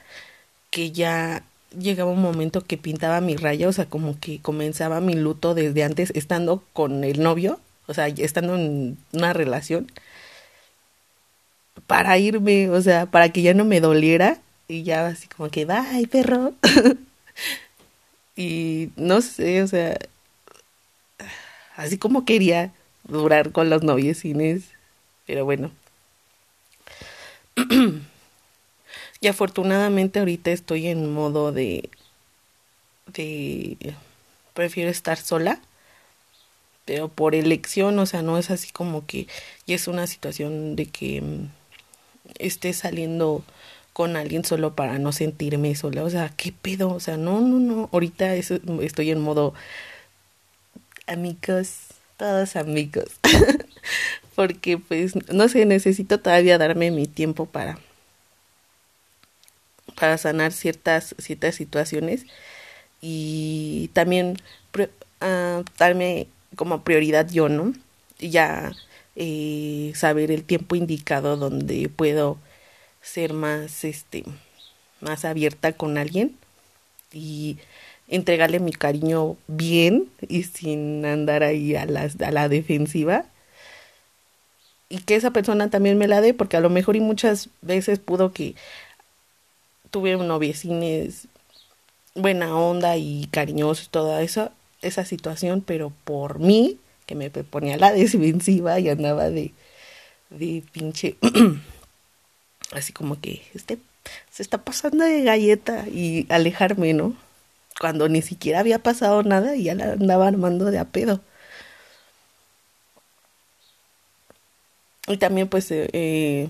que 0.71 0.93
ya 0.93 1.45
llegaba 1.79 2.11
un 2.11 2.23
momento 2.23 2.63
que 2.63 2.79
pintaba 2.79 3.21
mi 3.21 3.37
raya, 3.37 3.69
o 3.69 3.73
sea, 3.73 3.87
como 3.87 4.19
que 4.19 4.41
comenzaba 4.41 5.01
mi 5.01 5.15
luto 5.15 5.55
desde 5.55 5.85
antes 5.85 6.11
estando 6.15 6.65
con 6.73 7.05
el 7.05 7.23
novio, 7.23 7.61
o 7.87 7.95
sea, 7.95 8.09
estando 8.09 8.57
en 8.57 8.99
una 9.13 9.33
relación, 9.33 9.91
para 11.89 12.19
irme, 12.19 12.71
o 12.71 12.81
sea, 12.83 13.07
para 13.07 13.31
que 13.31 13.43
ya 13.43 13.55
no 13.55 13.65
me 13.65 13.81
doliera 13.81 14.39
y 14.69 14.85
ya 14.85 15.09
así 15.09 15.27
como 15.27 15.49
que, 15.51 15.65
bye, 15.65 16.07
perro. 16.07 16.53
y 18.37 18.91
no 18.97 19.23
sé, 19.23 19.63
o 19.63 19.67
sea, 19.67 19.99
así 21.77 21.99
como 21.99 22.25
quería 22.27 22.73
durar 23.09 23.53
con 23.53 23.71
los 23.71 23.83
noviecines, 23.83 24.65
pero 25.27 25.45
bueno. 25.45 25.73
Y 29.21 29.27
afortunadamente 29.27 30.21
ahorita 30.21 30.53
estoy 30.53 30.87
en 30.87 31.13
modo 31.13 31.51
de 31.51 31.91
de 33.07 33.97
prefiero 34.55 34.91
estar 34.91 35.19
sola, 35.19 35.61
pero 36.85 37.09
por 37.09 37.35
elección, 37.35 37.99
o 37.99 38.07
sea, 38.07 38.23
no 38.23 38.39
es 38.39 38.51
así 38.51 38.71
como 38.71 39.07
que 39.07 39.27
y 39.67 39.73
es 39.75 39.89
una 39.89 40.07
situación 40.07 40.77
de 40.77 40.87
que 40.87 41.21
mm, 41.21 41.49
esté 42.39 42.73
saliendo 42.73 43.45
con 43.93 44.17
alguien 44.17 44.45
solo 44.45 44.75
para 44.77 44.99
no 44.99 45.13
sentirme 45.13 45.75
sola, 45.75 46.05
o 46.05 46.11
sea, 46.11 46.33
¿qué 46.37 46.53
pedo? 46.53 46.91
O 46.91 47.01
sea, 47.01 47.17
no, 47.17 47.41
no, 47.41 47.59
no, 47.59 47.89
ahorita 47.93 48.35
estoy 48.35 49.11
en 49.11 49.21
modo 49.21 49.55
amigos, 51.07 51.89
todos 52.17 52.57
amigos, 52.57 53.19
porque 54.37 54.79
pues, 54.79 55.15
no 55.33 55.49
sé, 55.49 55.65
necesito 55.67 56.21
todavía 56.21 56.59
darme 56.59 56.91
mi 56.91 57.07
tiempo 57.07 57.47
para 57.47 57.79
para 59.99 60.17
sanar 60.17 60.53
ciertas 60.53 61.15
ciertas 61.19 61.57
situaciones 61.57 62.25
y 63.01 63.91
también 63.95 64.37
uh, 64.79 65.65
darme 65.79 66.29
como 66.57 66.83
prioridad 66.85 67.29
yo, 67.31 67.49
¿no? 67.49 67.73
Ya 68.19 68.73
eh, 69.21 69.93
saber 69.97 70.31
el 70.31 70.45
tiempo 70.45 70.77
indicado 70.77 71.37
donde 71.37 71.89
puedo 71.89 72.39
ser 73.03 73.33
más, 73.33 73.85
este, 73.85 74.23
más 75.01 75.25
abierta 75.25 75.73
con 75.73 75.99
alguien 75.99 76.37
y 77.13 77.59
entregarle 78.07 78.61
mi 78.61 78.73
cariño 78.73 79.37
bien 79.49 80.09
y 80.29 80.45
sin 80.45 81.05
andar 81.05 81.43
ahí 81.43 81.75
a, 81.75 81.85
las, 81.85 82.21
a 82.21 82.31
la 82.31 82.49
defensiva. 82.49 83.25
Y 84.89 84.99
que 85.01 85.17
esa 85.17 85.33
persona 85.33 85.69
también 85.69 85.99
me 85.99 86.07
la 86.07 86.21
dé 86.21 86.33
porque 86.33 86.57
a 86.57 86.61
lo 86.61 86.71
mejor 86.71 86.95
y 86.95 87.01
muchas 87.01 87.51
veces 87.61 87.99
pudo 87.99 88.33
que 88.33 88.55
tuve 89.91 90.15
un 90.15 90.29
noviecines 90.29 91.27
buena 92.15 92.57
onda 92.57 92.97
y 92.97 93.27
cariñoso 93.33 93.83
y 93.85 93.89
toda 93.89 94.23
esa, 94.23 94.53
esa 94.81 95.05
situación, 95.05 95.61
pero 95.61 95.93
por 96.05 96.39
mí, 96.39 96.79
que 97.09 97.15
me 97.15 97.31
ponía 97.31 97.79
la 97.79 97.93
defensiva 97.93 98.79
y 98.79 98.91
andaba 98.91 99.31
de, 99.31 99.53
de 100.29 100.63
pinche, 100.71 101.17
así 102.73 102.93
como 102.93 103.19
que 103.21 103.43
este 103.55 103.79
se 104.31 104.43
está 104.43 104.59
pasando 104.59 105.05
de 105.05 105.23
galleta 105.25 105.87
y 105.89 106.27
alejarme, 106.29 106.93
¿no? 106.93 107.17
Cuando 107.81 108.09
ni 108.09 108.23
siquiera 108.23 108.61
había 108.61 108.79
pasado 108.81 109.23
nada 109.23 109.57
y 109.57 109.65
ya 109.65 109.75
la 109.75 109.93
andaba 109.93 110.29
armando 110.29 110.67
de 110.67 110.79
a 110.79 110.85
pedo. 110.85 111.21
Y 115.07 115.17
también 115.17 115.49
pues 115.49 115.71
eh, 115.71 115.89
eh 115.93 116.49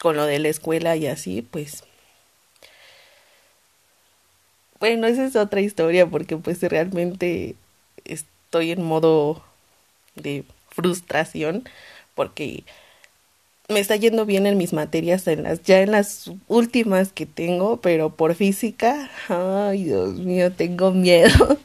con 0.00 0.16
lo 0.16 0.24
de 0.26 0.38
la 0.38 0.48
escuela 0.48 0.96
y 0.96 1.06
así, 1.06 1.42
pues 1.42 1.84
bueno, 4.78 5.06
esa 5.06 5.26
es 5.26 5.36
otra 5.36 5.60
historia 5.60 6.06
porque 6.06 6.38
pues 6.38 6.62
realmente 6.62 7.54
estoy 8.04 8.72
en 8.72 8.82
modo 8.82 9.44
de 10.14 10.44
frustración 10.68 11.64
porque 12.14 12.64
me 13.70 13.80
está 13.80 13.96
yendo 13.96 14.26
bien 14.26 14.46
en 14.46 14.58
mis 14.58 14.72
materias, 14.72 15.26
en 15.26 15.44
las, 15.44 15.62
ya 15.62 15.80
en 15.80 15.92
las 15.92 16.30
últimas 16.48 17.12
que 17.12 17.26
tengo, 17.26 17.80
pero 17.80 18.10
por 18.10 18.34
física, 18.34 19.10
ay 19.28 19.84
Dios 19.84 20.14
mío, 20.18 20.52
tengo 20.52 20.90
miedo, 20.90 21.58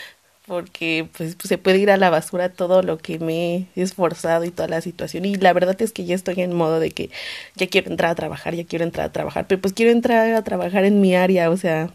porque 0.46 1.08
pues, 1.16 1.36
se 1.42 1.58
puede 1.58 1.78
ir 1.78 1.90
a 1.90 1.96
la 1.96 2.10
basura 2.10 2.50
todo 2.52 2.82
lo 2.82 2.98
que 2.98 3.18
me 3.18 3.68
he 3.76 3.82
esforzado 3.82 4.44
y 4.44 4.50
toda 4.50 4.68
la 4.68 4.80
situación. 4.80 5.24
Y 5.24 5.36
la 5.36 5.52
verdad 5.52 5.80
es 5.80 5.92
que 5.92 6.04
ya 6.04 6.14
estoy 6.14 6.40
en 6.42 6.52
modo 6.52 6.80
de 6.80 6.90
que 6.90 7.10
ya 7.54 7.68
quiero 7.68 7.90
entrar 7.90 8.10
a 8.10 8.14
trabajar, 8.16 8.54
ya 8.54 8.64
quiero 8.64 8.84
entrar 8.84 9.06
a 9.06 9.12
trabajar, 9.12 9.46
pero 9.46 9.60
pues 9.60 9.72
quiero 9.72 9.92
entrar 9.92 10.34
a 10.34 10.42
trabajar 10.42 10.84
en 10.84 11.00
mi 11.00 11.14
área, 11.14 11.50
o 11.50 11.56
sea, 11.56 11.90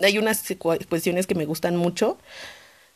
hay 0.00 0.18
unas 0.18 0.44
cuestiones 0.88 1.26
que 1.26 1.34
me 1.34 1.44
gustan 1.44 1.76
mucho 1.76 2.18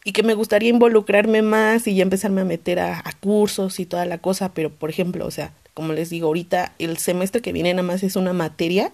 y 0.04 0.12
que 0.12 0.22
me 0.22 0.34
gustaría 0.34 0.70
involucrarme 0.70 1.42
más 1.42 1.86
y 1.86 1.94
ya 1.94 2.02
empezarme 2.02 2.42
a 2.42 2.44
meter 2.44 2.80
a, 2.80 3.02
cursos 3.20 3.80
y 3.80 3.86
toda 3.86 4.04
la 4.06 4.18
cosa, 4.18 4.52
pero 4.54 4.70
por 4.70 4.90
ejemplo, 4.90 5.26
o 5.26 5.30
sea, 5.30 5.52
como 5.74 5.92
les 5.92 6.10
digo, 6.10 6.28
ahorita 6.28 6.74
el 6.78 6.98
semestre 6.98 7.42
que 7.42 7.52
viene 7.52 7.74
nada 7.74 7.86
más 7.86 8.02
es 8.02 8.16
una 8.16 8.32
materia 8.32 8.92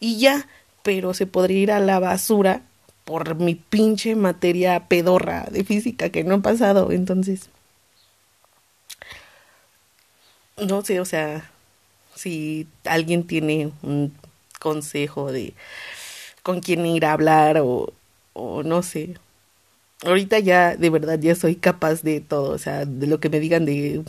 y 0.00 0.18
ya, 0.18 0.48
pero 0.82 1.14
se 1.14 1.26
podría 1.26 1.58
ir 1.58 1.72
a 1.72 1.80
la 1.80 1.98
basura 1.98 2.62
por 3.04 3.36
mi 3.36 3.54
pinche 3.56 4.14
materia 4.14 4.88
pedorra 4.88 5.46
de 5.50 5.64
física 5.64 6.10
que 6.10 6.24
no 6.24 6.36
ha 6.36 6.42
pasado, 6.42 6.92
entonces 6.92 7.50
no 10.56 10.82
sé, 10.82 11.00
o 11.00 11.04
sea, 11.04 11.50
si 12.14 12.66
alguien 12.84 13.26
tiene 13.26 13.70
un 13.82 14.12
consejo 14.58 15.30
de 15.32 15.54
con 16.42 16.60
quién 16.60 16.84
ir 16.86 17.04
a 17.04 17.12
hablar 17.12 17.58
o, 17.58 17.92
o 18.32 18.62
no 18.62 18.82
sé. 18.82 19.16
Ahorita 20.04 20.38
ya, 20.38 20.76
de 20.76 20.90
verdad, 20.90 21.18
ya 21.18 21.34
soy 21.34 21.56
capaz 21.56 22.02
de 22.02 22.20
todo, 22.20 22.50
o 22.52 22.58
sea, 22.58 22.84
de 22.84 23.06
lo 23.08 23.18
que 23.20 23.28
me 23.30 23.40
digan 23.40 23.64
de 23.64 24.04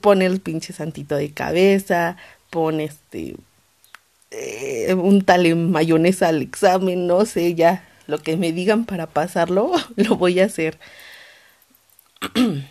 pone 0.00 0.26
el 0.26 0.40
pinche 0.40 0.72
santito 0.72 1.16
de 1.16 1.32
cabeza, 1.32 2.16
pone 2.50 2.84
este 2.84 3.36
eh, 4.30 4.94
un 4.94 5.22
tal 5.24 5.46
en 5.46 5.70
mayonesa 5.72 6.28
al 6.28 6.42
examen, 6.42 7.06
no 7.06 7.24
sé, 7.26 7.54
ya 7.54 7.88
lo 8.06 8.18
que 8.18 8.36
me 8.36 8.52
digan 8.52 8.84
para 8.86 9.06
pasarlo, 9.08 9.72
lo 9.96 10.16
voy 10.16 10.40
a 10.40 10.46
hacer. 10.46 10.78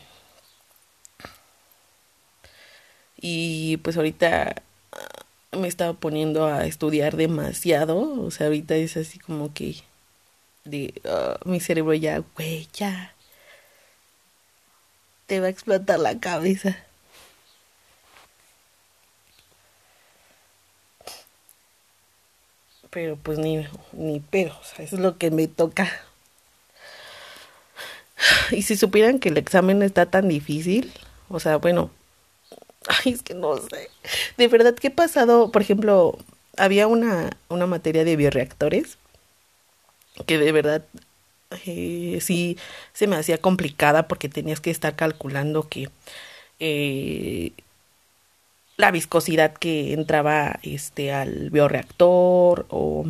y 3.22 3.78
pues 3.78 3.98
ahorita 3.98 4.56
me 5.52 5.68
estaba 5.68 5.94
poniendo 5.94 6.46
a 6.46 6.66
estudiar 6.66 7.18
demasiado, 7.18 8.24
o 8.24 8.32
sea, 8.32 8.48
ahorita 8.48 8.76
es 8.76 8.98
así 8.98 9.20
como 9.20 9.54
que 9.54 9.76
de 10.66 10.94
ah, 11.06 11.40
mi 11.46 11.60
cerebro 11.60 11.94
ya, 11.94 12.24
güey, 12.36 12.68
ya 12.74 13.14
te 15.28 15.40
va 15.40 15.48
a 15.48 15.50
explotar 15.50 16.00
la 16.00 16.20
cabeza. 16.20 16.78
Pero 22.90 23.16
pues 23.16 23.38
ni, 23.40 23.66
ni 23.94 24.20
pedo, 24.20 24.58
o 24.60 24.64
sea, 24.64 24.84
es 24.84 24.92
lo 24.92 25.18
que 25.18 25.32
me 25.32 25.48
toca. 25.48 25.90
Y 28.52 28.64
si 28.64 28.76
supieran 28.76 29.20
que 29.20 29.30
el 29.30 29.38
examen 29.38 29.82
está 29.82 30.06
tan 30.06 30.28
difícil, 30.28 30.94
o 31.30 31.40
sea, 31.40 31.58
bueno, 31.58 31.90
Ay, 32.88 33.14
es 33.14 33.22
que 33.22 33.34
no 33.34 33.58
sé. 33.58 33.90
De 34.38 34.48
verdad, 34.48 34.76
¿qué 34.76 34.88
ha 34.88 34.96
pasado? 34.96 35.52
Por 35.52 35.62
ejemplo, 35.62 36.18
había 36.58 36.88
una, 36.88 37.30
una 37.50 37.68
materia 37.68 38.04
de 38.04 38.16
bioreactores 38.16 38.98
que 40.26 40.38
de 40.38 40.52
verdad 40.52 40.84
eh, 41.66 42.20
sí 42.22 42.58
se 42.94 43.08
me 43.08 43.16
hacía 43.16 43.38
complicada 43.40 44.08
porque 44.08 44.30
tenías 44.30 44.62
que 44.62 44.72
estar 44.72 44.96
calculando 44.96 45.68
que 45.68 45.90
eh, 46.60 47.52
la 48.78 48.92
viscosidad 48.92 49.54
que 49.54 49.94
entraba 49.94 50.60
este 50.64 51.14
al 51.14 51.50
bioreactor 51.52 52.66
o, 52.70 53.06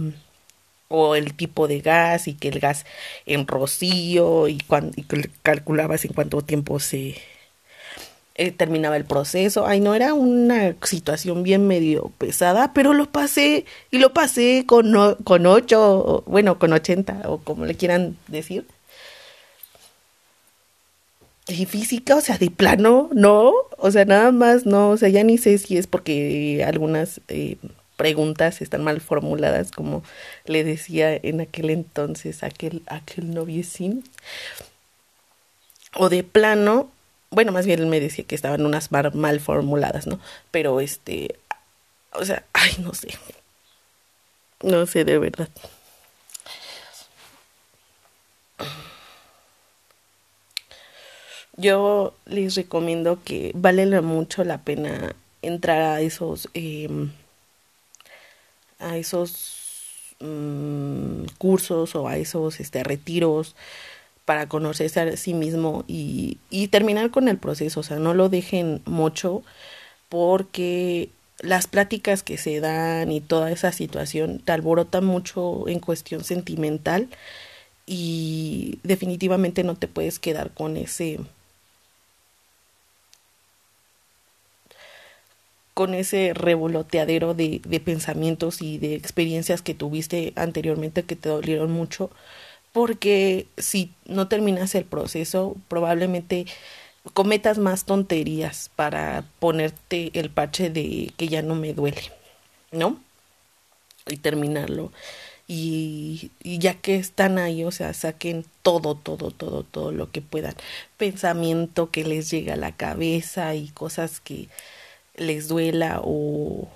o 0.90 1.16
el 1.16 1.34
tipo 1.36 1.68
de 1.68 1.82
gas 1.82 2.28
y 2.28 2.34
que 2.36 2.50
el 2.50 2.60
gas 2.60 2.86
en 3.26 3.48
rocío 3.48 4.48
y, 4.48 4.60
cuando, 4.60 4.94
y 4.98 5.04
calculabas 5.44 6.06
en 6.06 6.14
cuánto 6.14 6.42
tiempo 6.42 6.80
se 6.80 7.16
eh, 8.36 8.52
terminaba 8.52 8.98
el 8.98 9.06
proceso. 9.06 9.66
Ay, 9.68 9.80
no, 9.82 9.94
era 9.96 10.14
una 10.14 10.76
situación 10.84 11.44
bien 11.44 11.68
medio 11.68 12.12
pesada, 12.18 12.74
pero 12.74 12.94
lo 12.94 13.12
pasé 13.12 13.66
y 13.92 14.00
lo 14.00 14.14
pasé 14.14 14.66
con, 14.68 14.94
con 15.24 15.46
8, 15.46 16.24
bueno, 16.28 16.58
con 16.60 16.74
80 16.74 17.24
o 17.26 17.40
como 17.40 17.66
le 17.66 17.76
quieran 17.76 18.18
decir. 18.28 18.66
Y 21.48 21.66
física, 21.66 22.16
o 22.16 22.22
sea, 22.22 22.38
de 22.38 22.50
plano, 22.50 23.10
no, 23.14 23.52
o 23.78 23.92
sea, 23.92 24.06
nada 24.06 24.32
más, 24.32 24.66
no, 24.66 24.92
o 24.92 24.98
sea, 24.98 25.10
ya 25.10 25.24
ni 25.24 25.38
sé 25.38 25.58
si 25.58 25.76
es 25.78 25.88
porque 25.88 26.64
algunas 26.66 27.20
eh, 27.28 27.58
preguntas 27.98 28.62
están 28.62 28.84
mal 28.84 29.02
formuladas, 29.02 29.72
como 29.72 30.04
le 30.46 30.64
decía 30.64 31.14
en 31.16 31.42
aquel 31.42 31.70
entonces 31.72 32.44
aquel, 32.44 32.84
aquel 32.88 33.34
noviecín, 33.34 34.04
o 35.96 36.10
de 36.10 36.24
plano, 36.24 36.90
bueno, 37.32 37.54
más 37.54 37.66
bien 37.66 37.80
él 37.80 37.88
me 37.88 38.00
decía 38.02 38.26
que 38.26 38.36
estaban 38.36 38.66
unas 38.66 38.92
mal, 38.92 39.40
formuladas, 39.40 40.06
¿no? 40.06 40.20
Pero 40.52 40.82
este, 40.82 41.36
o 42.14 42.26
sea, 42.26 42.46
ay, 42.54 42.76
no 42.80 42.94
sé. 42.94 43.10
No 44.62 44.86
sé 44.86 45.06
de 45.06 45.18
verdad. 45.18 45.50
Yo 51.58 52.14
les 52.26 52.56
recomiendo 52.56 53.20
que 53.24 53.52
vale 53.56 54.02
mucho 54.02 54.44
la 54.44 54.60
pena 54.60 55.16
entrar 55.42 55.82
a 55.82 56.02
esos 56.02 56.50
em, 56.54 57.12
a 58.80 58.98
esos 58.98 60.16
mm, 60.20 61.26
cursos 61.38 61.96
o 61.96 62.08
a 62.08 62.18
esos 62.18 62.60
este 62.60 62.84
retiros 62.84 63.56
para 64.26 64.48
conocerse 64.48 65.00
a 65.00 65.18
sí 65.18 65.34
mismo 65.34 65.84
y, 65.88 66.38
y 66.50 66.68
terminar 66.70 67.12
con 67.12 67.28
el 67.28 67.38
proceso, 67.38 67.82
o 67.82 67.84
sea, 67.84 67.98
no 67.98 68.14
lo 68.14 68.30
dejen 68.30 68.82
mucho 68.86 69.44
porque 70.10 71.10
las 71.40 71.68
pláticas 71.68 72.24
que 72.24 72.38
se 72.38 72.60
dan 72.60 73.12
y 73.12 73.22
toda 73.22 73.52
esa 73.52 73.72
situación 73.72 74.40
te 74.40 74.52
alborota 74.52 75.02
mucho 75.02 75.68
en 75.68 75.80
cuestión 75.80 76.24
sentimental 76.24 77.10
y 77.86 78.80
definitivamente 78.84 79.64
no 79.64 79.76
te 79.76 79.88
puedes 79.88 80.20
quedar 80.20 80.52
con 80.52 80.78
ese 80.78 81.20
con 85.74 85.94
ese 85.94 86.34
revoloteadero 86.34 87.34
de, 87.34 87.62
de 87.66 87.80
pensamientos 87.80 88.62
y 88.62 88.78
de 88.78 88.96
experiencias 88.96 89.62
que 89.62 89.74
tuviste 89.74 90.34
anteriormente 90.36 91.04
que 91.04 91.16
te 91.16 91.30
dolieron 91.30 91.72
mucho 91.72 92.12
porque 92.72 93.48
si 93.58 93.94
no 94.06 94.28
terminas 94.28 94.76
el 94.76 94.86
proceso 94.86 95.56
probablemente 95.68 96.46
cometas 97.14 97.58
más 97.58 97.86
tonterías 97.86 98.70
para 98.76 99.26
ponerte 99.40 100.12
el 100.14 100.30
parche 100.30 100.70
de 100.70 101.14
que 101.18 101.28
ya 101.28 101.42
no 101.42 101.56
me 101.56 101.74
duele, 101.74 102.02
¿no? 102.72 103.00
Y 104.08 104.18
terminarlo. 104.18 104.92
Y, 105.48 106.32
ya 106.44 106.76
que 106.76 106.96
están 106.96 107.38
ahí, 107.38 107.66
o 107.66 107.72
sea, 107.72 107.94
saquen 107.94 108.46
todo, 108.62 108.96
todo, 108.96 109.32
todo, 109.32 109.64
todo 109.64 109.92
lo 109.92 110.12
que 110.12 110.22
puedan. 110.22 110.56
Pensamiento 110.98 111.92
que 111.92 112.06
les 112.06 112.30
llega 112.32 112.54
a 112.54 112.58
la 112.58 112.72
cabeza 112.72 113.54
y 113.56 113.68
cosas 113.70 114.22
que 114.22 114.48
les 115.16 115.50
duela 115.50 116.00
o, 116.04 116.70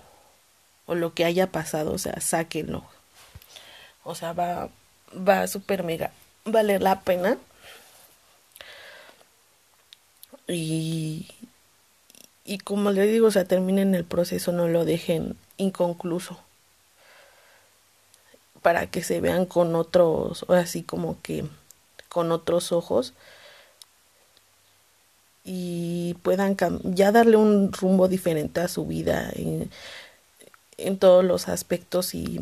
o 0.88 0.95
lo 0.95 1.13
que 1.13 1.25
haya 1.25 1.51
pasado, 1.51 1.93
o 1.93 1.97
sea, 1.97 2.19
sáquenlo. 2.19 2.84
O 4.03 4.13
sea, 4.15 4.34
va, 4.34 4.69
va 5.15 5.41
a 5.41 5.47
super 5.47 5.84
mega 5.84 6.12
valer 6.45 6.82
la 6.82 7.01
pena. 7.01 7.38
Y, 10.47 11.28
y 12.45 12.60
como 12.60 12.91
les 12.91 13.10
digo, 13.10 13.28
o 13.28 13.32
sea, 13.32 13.45
terminen 13.45 13.95
el 13.95 14.06
proceso, 14.06 14.51
no 14.51 14.67
lo 14.67 14.86
dejen 14.86 15.36
inconcluso. 15.58 16.39
Para 18.62 18.88
que 18.88 19.04
se 19.04 19.21
vean 19.21 19.45
con 19.45 19.75
otros, 19.75 20.45
así 20.49 20.84
como 20.84 21.21
que 21.21 21.45
con 22.10 22.32
otros 22.32 22.71
ojos. 22.71 23.13
Y 25.43 26.15
puedan 26.23 26.58
ya 26.84 27.12
darle 27.12 27.38
un 27.38 27.71
rumbo 27.71 28.08
diferente 28.08 28.62
a 28.62 28.67
su 28.67 28.88
vida 28.88 29.30
en, 29.36 29.69
en 30.78 30.97
todos 30.97 31.23
los 31.23 31.47
aspectos 31.47 32.15
y 32.15 32.41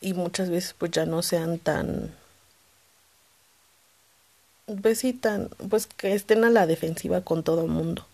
y 0.00 0.14
muchas 0.14 0.50
veces 0.50 0.74
pues 0.78 0.90
ya 0.92 1.06
no 1.06 1.22
sean 1.22 1.58
tan 1.58 2.14
pues 4.82 5.04
pues 5.68 5.86
que 5.86 6.14
estén 6.14 6.44
a 6.44 6.50
la 6.50 6.66
defensiva 6.66 7.20
con 7.22 7.42
todo 7.42 7.62
el 7.62 7.68
mundo. 7.68 8.06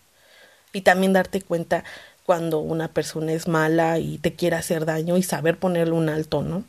Y 0.72 0.82
también 0.82 1.12
darte 1.12 1.42
cuenta 1.42 1.84
cuando 2.26 2.60
una 2.60 2.88
persona 2.88 3.32
es 3.32 3.48
mala 3.48 3.98
y 3.98 4.18
te 4.18 4.34
quiere 4.34 4.56
hacer 4.56 4.84
daño 4.86 5.16
y 5.16 5.22
saber 5.22 5.58
ponerle 5.58 5.94
un 5.94 6.08
alto, 6.08 6.42
¿no? 6.42 6.64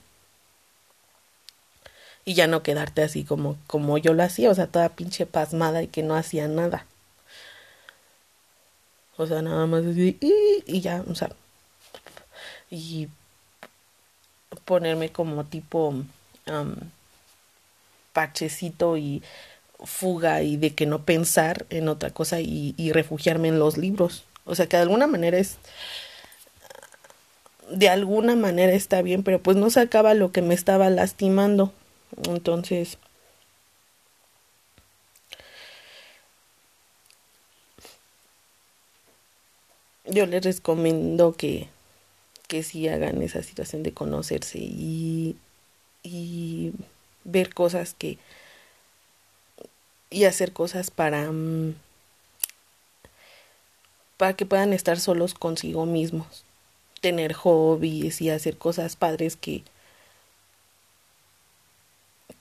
Y 2.25 2.35
ya 2.35 2.47
no 2.47 2.63
quedarte 2.63 3.03
así 3.03 3.23
como, 3.23 3.57
como 3.67 3.97
yo 3.97 4.13
lo 4.13 4.23
hacía, 4.23 4.49
o 4.49 4.55
sea, 4.55 4.67
toda 4.67 4.89
pinche 4.89 5.25
pasmada 5.25 5.83
y 5.83 5.87
que 5.87 6.03
no 6.03 6.15
hacía 6.15 6.47
nada. 6.47 6.85
O 9.17 9.27
sea, 9.27 9.41
nada 9.41 9.65
más 9.67 9.83
y, 9.85 10.17
y 10.65 10.81
ya, 10.81 11.03
o 11.07 11.15
sea, 11.15 11.29
y 12.69 13.09
ponerme 14.65 15.09
como 15.09 15.43
tipo 15.45 15.89
um, 15.89 16.75
parchecito 18.13 18.97
y 18.97 19.23
fuga 19.83 20.43
y 20.43 20.57
de 20.57 20.73
que 20.73 20.85
no 20.85 21.03
pensar 21.03 21.65
en 21.69 21.89
otra 21.89 22.11
cosa 22.11 22.39
y, 22.39 22.73
y 22.77 22.91
refugiarme 22.91 23.49
en 23.49 23.59
los 23.59 23.77
libros. 23.77 24.23
O 24.45 24.55
sea 24.55 24.67
que 24.67 24.77
de 24.77 24.83
alguna 24.83 25.07
manera 25.07 25.37
es 25.37 25.57
de 27.69 27.89
alguna 27.89 28.35
manera 28.35 28.73
está 28.73 29.01
bien, 29.01 29.23
pero 29.23 29.39
pues 29.41 29.57
no 29.57 29.69
sacaba 29.69 30.13
lo 30.13 30.31
que 30.31 30.41
me 30.41 30.53
estaba 30.53 30.89
lastimando. 30.89 31.73
Entonces, 32.27 32.97
yo 40.05 40.25
les 40.25 40.43
recomiendo 40.43 41.33
que, 41.33 41.69
que 42.53 42.61
sí 42.61 42.87
hagan 42.87 43.19
esa 43.23 43.41
situación 43.41 43.81
de 43.81 43.93
conocerse 43.93 44.59
y, 44.59 45.35
y 46.03 46.71
ver 47.23 47.51
cosas 47.51 47.95
que, 47.97 48.19
y 50.11 50.25
hacer 50.25 50.53
cosas 50.53 50.91
para 50.91 51.31
mm, 51.31 51.73
para 54.17 54.35
que 54.35 54.45
puedan 54.45 54.71
estar 54.71 54.99
solos 54.99 55.33
consigo 55.33 55.87
mismos, 55.87 56.45
tener 57.01 57.33
hobbies 57.33 58.21
y 58.21 58.29
hacer 58.29 58.55
cosas 58.55 58.97
padres 58.97 59.35
que 59.35 59.63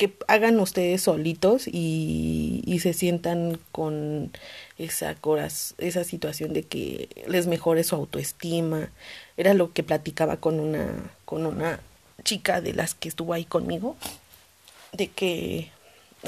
que 0.02 0.12
hagan 0.26 0.58
ustedes 0.58 1.02
solitos 1.02 1.68
y, 1.68 2.80
se 2.82 2.92
sientan 2.92 3.60
con 3.70 4.32
esa 4.76 5.14
coraz 5.14 5.74
esa 5.78 6.02
situación 6.02 6.52
de 6.52 6.64
que 6.64 7.08
les 7.28 7.46
mejore 7.46 7.84
su 7.84 7.94
autoestima. 7.94 8.90
Era 9.36 9.54
lo 9.54 9.72
que 9.72 9.84
platicaba 9.84 10.38
con 10.38 10.58
una 10.58 10.88
con 11.24 11.46
una 11.46 11.78
chica 12.24 12.60
de 12.60 12.74
las 12.74 12.96
que 12.96 13.08
estuvo 13.08 13.32
ahí 13.32 13.44
conmigo 13.44 13.96
de 14.90 15.06
que 15.06 15.70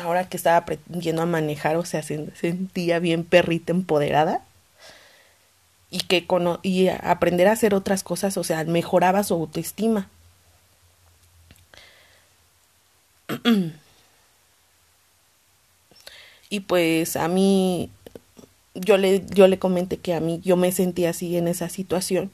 ahora 0.00 0.28
que 0.28 0.37
estaba 0.37 0.58
aprendiendo 0.58 1.22
a 1.22 1.26
manejar, 1.26 1.74
o 1.74 1.84
sea, 1.84 2.04
se 2.04 2.30
sentía 2.37 3.00
bien 3.00 3.24
perrita 3.24 3.72
empoderada 3.72 4.44
y 5.90 5.98
que 6.02 6.24
y 6.62 6.87
aprender 6.87 7.48
a 7.48 7.52
hacer 7.52 7.74
otras 7.74 8.04
cosas, 8.04 8.37
o 8.37 8.44
sea, 8.44 8.62
mejoraba 8.62 9.24
su 9.24 9.34
autoestima. 9.34 10.08
y 16.50 16.60
pues 16.60 17.16
a 17.16 17.28
mí 17.28 17.90
yo 18.74 18.96
le 18.96 19.24
yo 19.34 19.46
le 19.46 19.58
comenté 19.58 19.96
que 19.98 20.14
a 20.14 20.20
mí 20.20 20.40
yo 20.44 20.56
me 20.56 20.72
sentía 20.72 21.10
así 21.10 21.37
en 21.37 21.48
esa 21.48 21.68
situación 21.68 22.30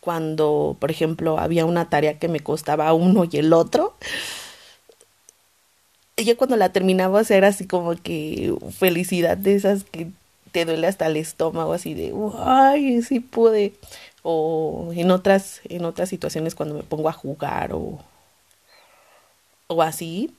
cuando, 0.00 0.76
por 0.80 0.90
ejemplo, 0.90 1.38
había 1.38 1.66
una 1.66 1.90
tarea 1.90 2.18
que 2.18 2.28
me 2.28 2.40
costaba 2.40 2.92
uno 2.94 3.24
y 3.30 3.36
el 3.36 3.52
otro. 3.52 3.94
Ya 6.16 6.36
cuando 6.36 6.56
la 6.56 6.72
terminaba 6.72 7.22
era 7.28 7.48
así 7.48 7.66
como 7.66 7.94
que 7.94 8.54
felicidad 8.72 9.36
de 9.36 9.54
esas 9.54 9.84
que 9.84 10.08
te 10.52 10.64
duele 10.64 10.86
hasta 10.86 11.06
el 11.06 11.16
estómago 11.16 11.72
así 11.74 11.94
de 11.94 12.12
ay 12.38 13.02
sí 13.02 13.20
pude 13.20 13.74
o 14.22 14.90
en 14.94 15.10
otras 15.10 15.60
en 15.68 15.84
otras 15.84 16.08
situaciones 16.08 16.54
cuando 16.54 16.74
me 16.74 16.82
pongo 16.82 17.08
a 17.08 17.12
jugar 17.12 17.72
o 17.72 17.98
o 19.68 19.82
así 19.82 20.34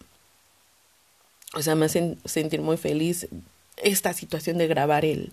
o 1.53 1.61
sea 1.61 1.75
me 1.75 1.85
hacen 1.85 2.19
sentir 2.25 2.61
muy 2.61 2.77
feliz 2.77 3.27
esta 3.77 4.13
situación 4.13 4.57
de 4.57 4.67
grabar 4.67 5.05
el 5.05 5.31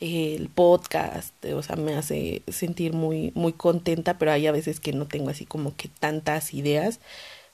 el 0.00 0.48
podcast, 0.48 1.32
o 1.44 1.62
sea, 1.62 1.76
me 1.76 1.94
hace 1.94 2.42
sentir 2.48 2.92
muy 2.92 3.32
muy 3.34 3.52
contenta, 3.52 4.18
pero 4.18 4.32
hay 4.32 4.46
a 4.46 4.52
veces 4.52 4.80
que 4.80 4.92
no 4.92 5.06
tengo 5.06 5.30
así 5.30 5.46
como 5.46 5.76
que 5.76 5.88
tantas 5.88 6.52
ideas 6.54 7.00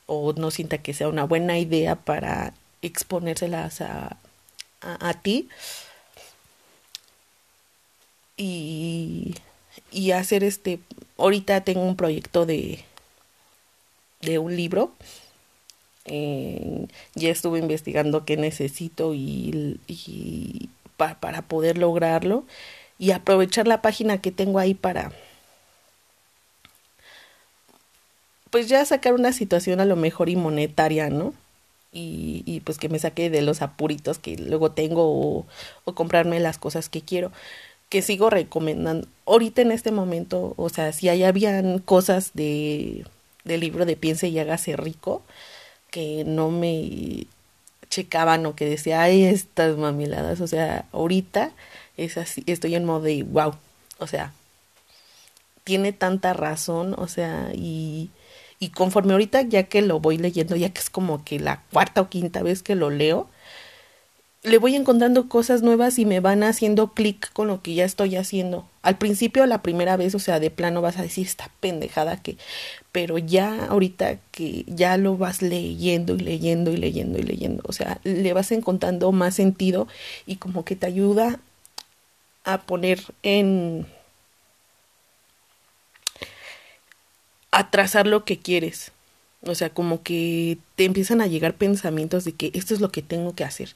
o 0.07 0.33
no 0.33 0.51
sienta 0.51 0.79
que 0.79 0.95
sea 0.95 1.09
una 1.09 1.25
buena 1.25 1.59
idea 1.59 1.97
para 1.97 2.55
exponérselas 2.83 3.81
a, 3.83 4.17
a, 4.81 5.15
ti. 5.23 5.49
Y, 8.37 9.35
y 9.93 10.13
hacer 10.13 10.43
este 10.45 10.81
ahorita 11.19 11.63
tengo 11.63 11.83
un 11.83 11.97
proyecto 11.97 12.47
de 12.47 12.85
de 14.23 14.39
un 14.39 14.57
libro 14.57 14.93
eh, 16.05 16.87
ya 17.15 17.31
estuve 17.31 17.59
investigando 17.59 18.25
qué 18.25 18.37
necesito 18.37 19.15
y, 19.15 19.79
para 20.97 21.43
poder 21.43 21.79
lograrlo 21.79 22.45
y 22.99 23.13
aprovechar 23.13 23.67
la 23.67 23.83
página 23.83 24.21
que 24.21 24.31
tengo 24.33 24.59
ahí 24.59 24.75
para 24.75 25.13
pues 28.51 28.69
ya 28.69 28.85
sacar 28.85 29.15
una 29.15 29.33
situación 29.33 29.81
a 29.81 29.85
lo 29.85 29.97
mejor 29.97 30.29
y 30.29 30.37
monetaria, 30.37 31.09
¿no? 31.09 31.33
Y, 31.93 32.43
y 32.47 32.61
pues 32.61 32.79
que 32.79 32.89
me 32.89 32.99
saque 32.99 33.31
de 33.31 33.43
los 33.43 33.63
apuritos 33.63 34.19
que 34.19 34.37
luego 34.37 34.73
tengo 34.73 35.05
o, 35.07 35.47
o 35.85 35.95
comprarme 35.95 36.41
las 36.41 36.59
cosas 36.59 36.89
que 36.89 37.01
quiero 37.01 37.33
que 37.91 38.03
sigo 38.03 38.31
recomendando. 38.31 39.07
Ahorita 39.27 39.63
en 39.63 39.73
este 39.73 39.91
momento, 39.91 40.55
o 40.57 40.69
sea, 40.69 40.93
si 40.93 41.09
ahí 41.09 41.25
habían 41.25 41.81
cosas 41.81 42.31
de 42.35 43.05
del 43.45 43.61
libro 43.61 43.87
de 43.87 43.97
Piense 43.97 44.29
y 44.29 44.39
hágase 44.39 44.77
rico 44.77 45.23
que 45.91 46.25
no 46.25 46.51
me 46.51 47.27
checaban 47.89 48.47
o 48.47 48.55
que 48.55 48.67
decía, 48.67 49.03
ay, 49.03 49.25
estas 49.25 49.77
mamiladas, 49.77 50.41
o 50.41 50.47
sea, 50.47 50.87
ahorita 50.93 51.53
es 51.97 52.17
así, 52.17 52.45
estoy 52.47 52.75
en 52.77 52.85
modo 52.85 53.03
de 53.03 53.25
wow, 53.25 53.55
o 53.99 54.07
sea, 54.07 54.33
tiene 55.65 55.93
tanta 55.93 56.33
razón, 56.33 56.95
o 56.99 57.09
sea, 57.09 57.51
y 57.55 58.11
y 58.63 58.69
conforme 58.69 59.15
ahorita 59.15 59.41
ya 59.43 59.65
que 59.65 59.81
lo 59.81 60.01
voy 60.01 60.19
leyendo, 60.19 60.55
ya 60.55 60.69
que 60.69 60.81
es 60.81 60.91
como 60.91 61.25
que 61.25 61.41
la 61.41 61.63
cuarta 61.73 62.03
o 62.03 62.11
quinta 62.11 62.43
vez 62.43 62.63
que 62.63 62.75
lo 62.75 62.91
leo, 62.91 63.27
le 64.43 64.57
voy 64.57 64.75
encontrando 64.75 65.29
cosas 65.29 65.61
nuevas 65.63 65.99
y 65.99 66.07
me 66.07 66.21
van 66.21 66.43
haciendo 66.43 66.95
clic 66.95 67.31
con 67.33 67.49
lo 67.49 67.63
que 67.63 67.75
ya 67.75 67.85
estoy 67.85 68.17
haciendo. 68.17 68.67
Al 68.81 68.97
principio, 68.97 69.45
la 69.45 69.61
primera 69.61 69.99
vez, 69.99 70.15
o 70.15 70.19
sea, 70.19 70.41
de 70.41 70.51
plano 70.51 70.81
vas 70.81 70.97
a 70.97 71.03
decir 71.03 71.27
esta 71.27 71.51
pendejada 71.61 72.17
que, 72.23 72.39
pero 72.91 73.19
ya 73.19 73.67
ahorita 73.67 74.19
que 74.31 74.65
ya 74.67 74.97
lo 74.97 75.19
vas 75.19 75.43
leyendo 75.43 76.15
y 76.15 76.21
leyendo 76.21 76.73
y 76.73 76.79
leyendo 76.79 77.19
y 77.19 77.23
leyendo, 77.23 77.63
o 77.67 77.73
sea, 77.73 78.01
le 78.05 78.33
vas 78.33 78.51
encontrando 78.53 79.13
más 79.13 79.35
sentido 79.35 79.89
y 80.25 80.37
como 80.37 80.65
que 80.65 80.77
te 80.77 80.87
ayuda 80.87 81.39
a 82.45 82.63
poner 82.63 83.01
en 83.23 83.87
a 87.51 87.71
trazar 87.71 88.07
lo 88.07 88.25
que 88.25 88.39
quieres. 88.39 88.93
O 89.43 89.55
sea, 89.55 89.71
como 89.71 90.03
que 90.03 90.59
te 90.77 90.85
empiezan 90.85 91.21
a 91.21 91.27
llegar 91.27 91.55
pensamientos 91.55 92.25
de 92.25 92.33
que 92.33 92.51
esto 92.55 92.75
es 92.75 92.81
lo 92.81 92.91
que 92.91 93.03
tengo 93.03 93.35
que 93.35 93.45
hacer 93.45 93.75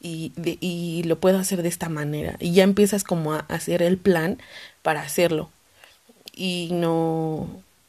y, 0.00 0.32
de, 0.36 0.58
y 0.60 1.02
lo 1.04 1.18
puedo 1.18 1.38
hacer 1.38 1.62
de 1.62 1.68
esta 1.68 1.88
manera. 1.88 2.36
Y 2.40 2.52
ya 2.52 2.64
empiezas 2.64 3.04
como 3.04 3.32
a 3.32 3.40
hacer 3.48 3.82
el 3.82 3.98
plan 3.98 4.38
para 4.82 5.02
hacerlo. 5.02 5.50
Y 6.34 6.68
no, 6.72 7.48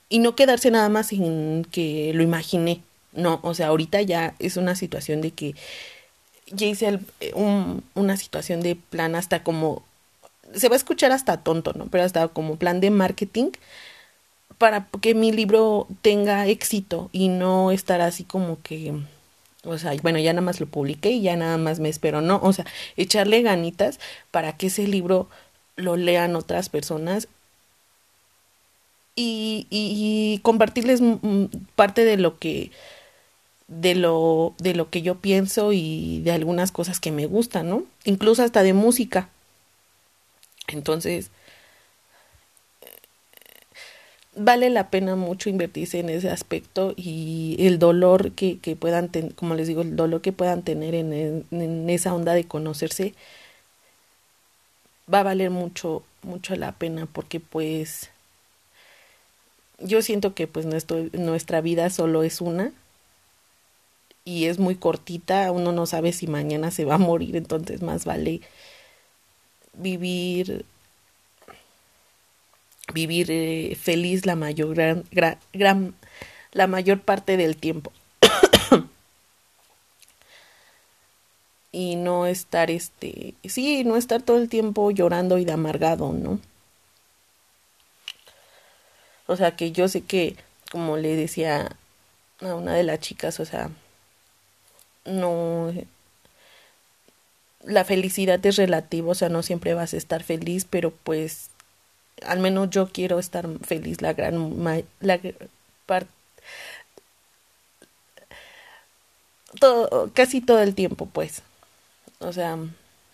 y 0.09 0.19
no 0.19 0.35
quedarse 0.35 0.71
nada 0.71 0.89
más 0.89 1.11
en 1.11 1.65
que 1.71 2.11
lo 2.13 2.23
imaginé. 2.23 2.81
No, 3.13 3.39
o 3.43 3.53
sea, 3.53 3.67
ahorita 3.67 4.01
ya 4.01 4.35
es 4.39 4.57
una 4.57 4.75
situación 4.75 5.21
de 5.21 5.31
que 5.31 5.55
ya 6.47 6.67
hice 6.67 6.99
un, 7.33 7.83
una 7.95 8.17
situación 8.17 8.61
de 8.61 8.75
plan 8.75 9.15
hasta 9.15 9.43
como, 9.43 9.83
se 10.53 10.69
va 10.69 10.75
a 10.75 10.77
escuchar 10.77 11.11
hasta 11.11 11.37
tonto, 11.37 11.73
¿no? 11.73 11.87
Pero 11.87 12.03
hasta 12.03 12.27
como 12.29 12.55
plan 12.55 12.79
de 12.81 12.89
marketing 12.89 13.51
para 14.57 14.87
que 15.01 15.15
mi 15.15 15.31
libro 15.31 15.87
tenga 16.01 16.45
éxito 16.47 17.09
y 17.11 17.29
no 17.29 17.71
estar 17.71 18.01
así 18.01 18.23
como 18.23 18.61
que 18.61 18.93
o 19.63 19.77
sea, 19.77 19.93
bueno, 20.01 20.19
ya 20.19 20.33
nada 20.33 20.45
más 20.45 20.59
lo 20.59 20.67
publiqué 20.67 21.11
y 21.11 21.21
ya 21.21 21.35
nada 21.35 21.57
más 21.57 21.79
me 21.79 21.89
espero, 21.89 22.21
no, 22.21 22.39
o 22.41 22.53
sea, 22.53 22.65
echarle 22.95 23.41
ganitas 23.41 23.99
para 24.31 24.55
que 24.57 24.67
ese 24.67 24.87
libro 24.87 25.29
lo 25.75 25.97
lean 25.97 26.35
otras 26.35 26.69
personas 26.69 27.27
y, 29.15 29.67
y, 29.69 30.39
compartirles 30.43 31.01
parte 31.75 32.05
de 32.05 32.15
lo 32.15 32.39
que 32.39 32.71
de 33.67 33.93
lo 33.93 34.55
de 34.59 34.73
lo 34.73 34.89
que 34.89 35.01
yo 35.01 35.15
pienso 35.15 35.73
y 35.73 36.21
de 36.23 36.31
algunas 36.31 36.71
cosas 36.71 36.99
que 36.99 37.11
me 37.11 37.25
gustan, 37.25 37.69
¿no? 37.69 37.83
Incluso 38.05 38.43
hasta 38.43 38.63
de 38.63 38.73
música. 38.73 39.29
Entonces, 40.67 41.31
vale 44.39 44.69
la 44.69 44.89
pena 44.89 45.15
mucho 45.15 45.49
invertirse 45.49 45.99
en 45.99 46.09
ese 46.09 46.29
aspecto 46.29 46.93
y 46.95 47.57
el 47.59 47.77
dolor 47.77 48.31
que, 48.31 48.57
que 48.59 48.75
puedan 48.75 49.09
tener, 49.09 49.35
como 49.35 49.53
les 49.53 49.67
digo, 49.67 49.81
el 49.81 49.95
dolor 49.95 50.21
que 50.21 50.31
puedan 50.31 50.63
tener 50.63 50.95
en, 50.95 51.45
en, 51.51 51.89
esa 51.89 52.13
onda 52.13 52.33
de 52.33 52.45
conocerse 52.45 53.13
va 55.13 55.19
a 55.19 55.23
valer 55.23 55.49
mucho, 55.49 56.03
mucho 56.23 56.55
la 56.55 56.71
pena 56.71 57.05
porque 57.05 57.39
pues 57.41 58.11
yo 59.79 60.01
siento 60.01 60.33
que 60.33 60.47
pues 60.47 60.65
nuestro, 60.65 61.05
nuestra 61.13 61.59
vida 61.61 61.89
solo 61.89 62.23
es 62.23 62.39
una 62.39 62.71
y 64.23 64.45
es 64.45 64.57
muy 64.57 64.75
cortita, 64.75 65.51
uno 65.51 65.73
no 65.73 65.85
sabe 65.85 66.13
si 66.13 66.27
mañana 66.27 66.71
se 66.71 66.85
va 66.85 66.95
a 66.95 66.99
morir, 66.99 67.35
entonces 67.35 67.81
más 67.81 68.05
vale 68.05 68.41
vivir 69.73 70.65
vivir 72.93 73.31
eh, 73.31 73.77
feliz 73.79 74.25
la 74.25 74.35
mayor 74.35 74.75
gran, 74.75 75.03
gran, 75.53 75.95
la 76.51 76.67
mayor 76.67 77.01
parte 77.01 77.37
del 77.37 77.57
tiempo. 77.57 77.91
Y 81.71 81.97
no 81.97 82.25
estar 82.25 82.71
este 82.71 83.35
sí 83.45 83.83
no 83.83 83.95
estar 83.95 84.23
todo 84.23 84.37
el 84.37 84.49
tiempo 84.49 84.89
llorando 84.89 85.37
y 85.37 85.45
de 85.45 85.51
amargado 85.51 86.11
no 86.13 86.39
o 89.27 89.35
sea 89.35 89.55
que 89.55 89.71
yo 89.71 89.87
sé 89.87 90.01
que 90.01 90.35
como 90.71 90.97
le 90.97 91.15
decía 91.15 91.77
a 92.41 92.55
una 92.55 92.73
de 92.73 92.81
las 92.81 92.99
chicas 92.99 93.39
o 93.39 93.45
sea 93.45 93.69
no 95.05 95.71
la 97.63 97.85
felicidad 97.85 98.43
es 98.45 98.55
relativa 98.55 99.11
o 99.11 99.15
sea 99.15 99.29
no 99.29 99.43
siempre 99.43 99.75
vas 99.75 99.93
a 99.93 99.97
estar 99.97 100.23
feliz 100.23 100.65
pero 100.67 100.91
pues 100.91 101.48
al 102.25 102.39
menos 102.39 102.69
yo 102.69 102.89
quiero 102.89 103.19
estar 103.19 103.47
feliz 103.63 104.01
la 104.01 104.13
gran 104.13 104.83
la 104.99 105.19
parte 105.85 106.09
casi 110.13 110.41
todo 110.41 110.61
el 110.61 110.75
tiempo 110.75 111.07
pues. 111.07 111.41
O 112.19 112.33
sea 112.33 112.57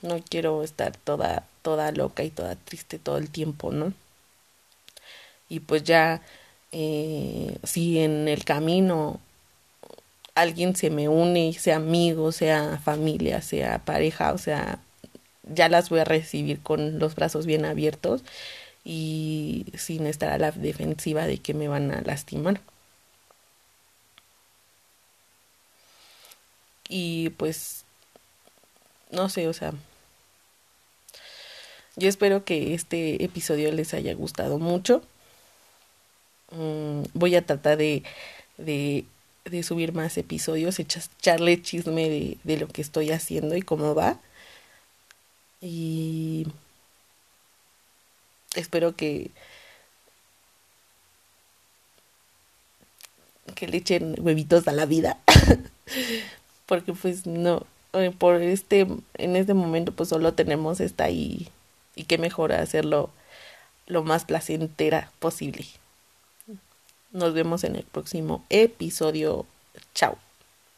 no 0.02 0.22
quiero 0.30 0.64
estar 0.64 0.96
toda 0.98 1.46
toda 1.62 1.92
loca 1.92 2.24
y 2.24 2.30
toda 2.30 2.56
triste 2.56 3.00
todo 3.00 3.18
el 3.18 3.30
tiempo 3.30 3.72
no 3.72 3.94
y 5.50 5.60
pues 5.60 5.84
ya 5.84 6.22
eh, 6.72 7.58
si 7.64 8.00
en 8.00 8.28
el 8.28 8.44
camino 8.46 9.20
alguien 10.36 10.76
se 10.76 10.90
me 10.90 11.08
une 11.10 11.54
sea 11.54 11.78
amigo 11.78 12.32
sea 12.32 12.80
familia 12.84 13.42
sea 13.42 13.80
pareja 13.80 14.34
o 14.34 14.38
sea 14.38 14.80
ya 15.44 15.70
las 15.70 15.90
voy 15.90 16.00
a 16.00 16.06
recibir 16.06 16.62
con 16.62 17.00
los 17.00 17.16
brazos 17.16 17.46
bien 17.46 17.66
abiertos 17.66 18.24
y 18.86 19.66
sin 19.78 20.06
estar 20.08 20.32
a 20.32 20.38
la 20.38 20.52
defensiva 20.52 21.26
de 21.28 21.40
que 21.40 21.54
me 21.54 21.68
van 21.68 21.92
a 21.92 22.02
lastimar. 22.02 22.62
Y 26.88 27.30
pues, 27.32 27.84
no 29.12 29.28
sé, 29.30 29.48
o 29.48 29.54
sea, 29.54 29.74
yo 31.96 32.10
espero 32.10 32.46
que 32.46 32.74
este 32.74 33.24
episodio 33.24 33.72
les 33.72 33.94
haya 33.94 34.14
gustado 34.14 34.60
mucho. 34.60 35.02
Mm, 36.52 37.04
voy 37.14 37.36
a 37.36 37.46
tratar 37.46 37.78
de, 37.78 38.04
de, 38.58 39.06
de 39.46 39.64
subir 39.64 39.94
más 39.94 40.18
episodios, 40.18 40.80
echarle 40.80 41.62
chisme 41.62 42.10
de, 42.10 42.38
de 42.44 42.58
lo 42.58 42.68
que 42.68 42.82
estoy 42.82 43.12
haciendo 43.12 43.56
y 43.56 43.62
cómo 43.62 43.96
va. 43.96 44.20
Y 45.62 46.48
espero 48.56 48.96
que 48.96 49.32
que 53.56 53.68
le 53.68 53.78
echen 53.78 54.16
huevitos 54.20 54.68
a 54.68 54.72
la 54.72 54.86
vida. 54.86 55.18
Porque 56.66 56.94
pues 56.94 57.28
no 57.28 57.66
eh, 57.94 58.12
por 58.18 58.42
este 58.42 58.88
en 59.18 59.36
este 59.36 59.54
momento 59.54 59.92
pues 59.94 60.10
solo 60.10 60.34
tenemos 60.34 60.80
esta 60.80 61.10
y 61.10 61.50
y 61.96 62.04
qué 62.06 62.18
mejor 62.18 62.52
hacerlo 62.54 63.10
lo 63.88 64.04
más 64.04 64.26
placentera 64.26 65.12
posible. 65.20 65.66
Nos 67.12 67.34
vemos 67.34 67.64
en 67.64 67.76
el 67.76 67.84
próximo 67.84 68.44
episodio. 68.50 69.46
Chao 69.94 70.25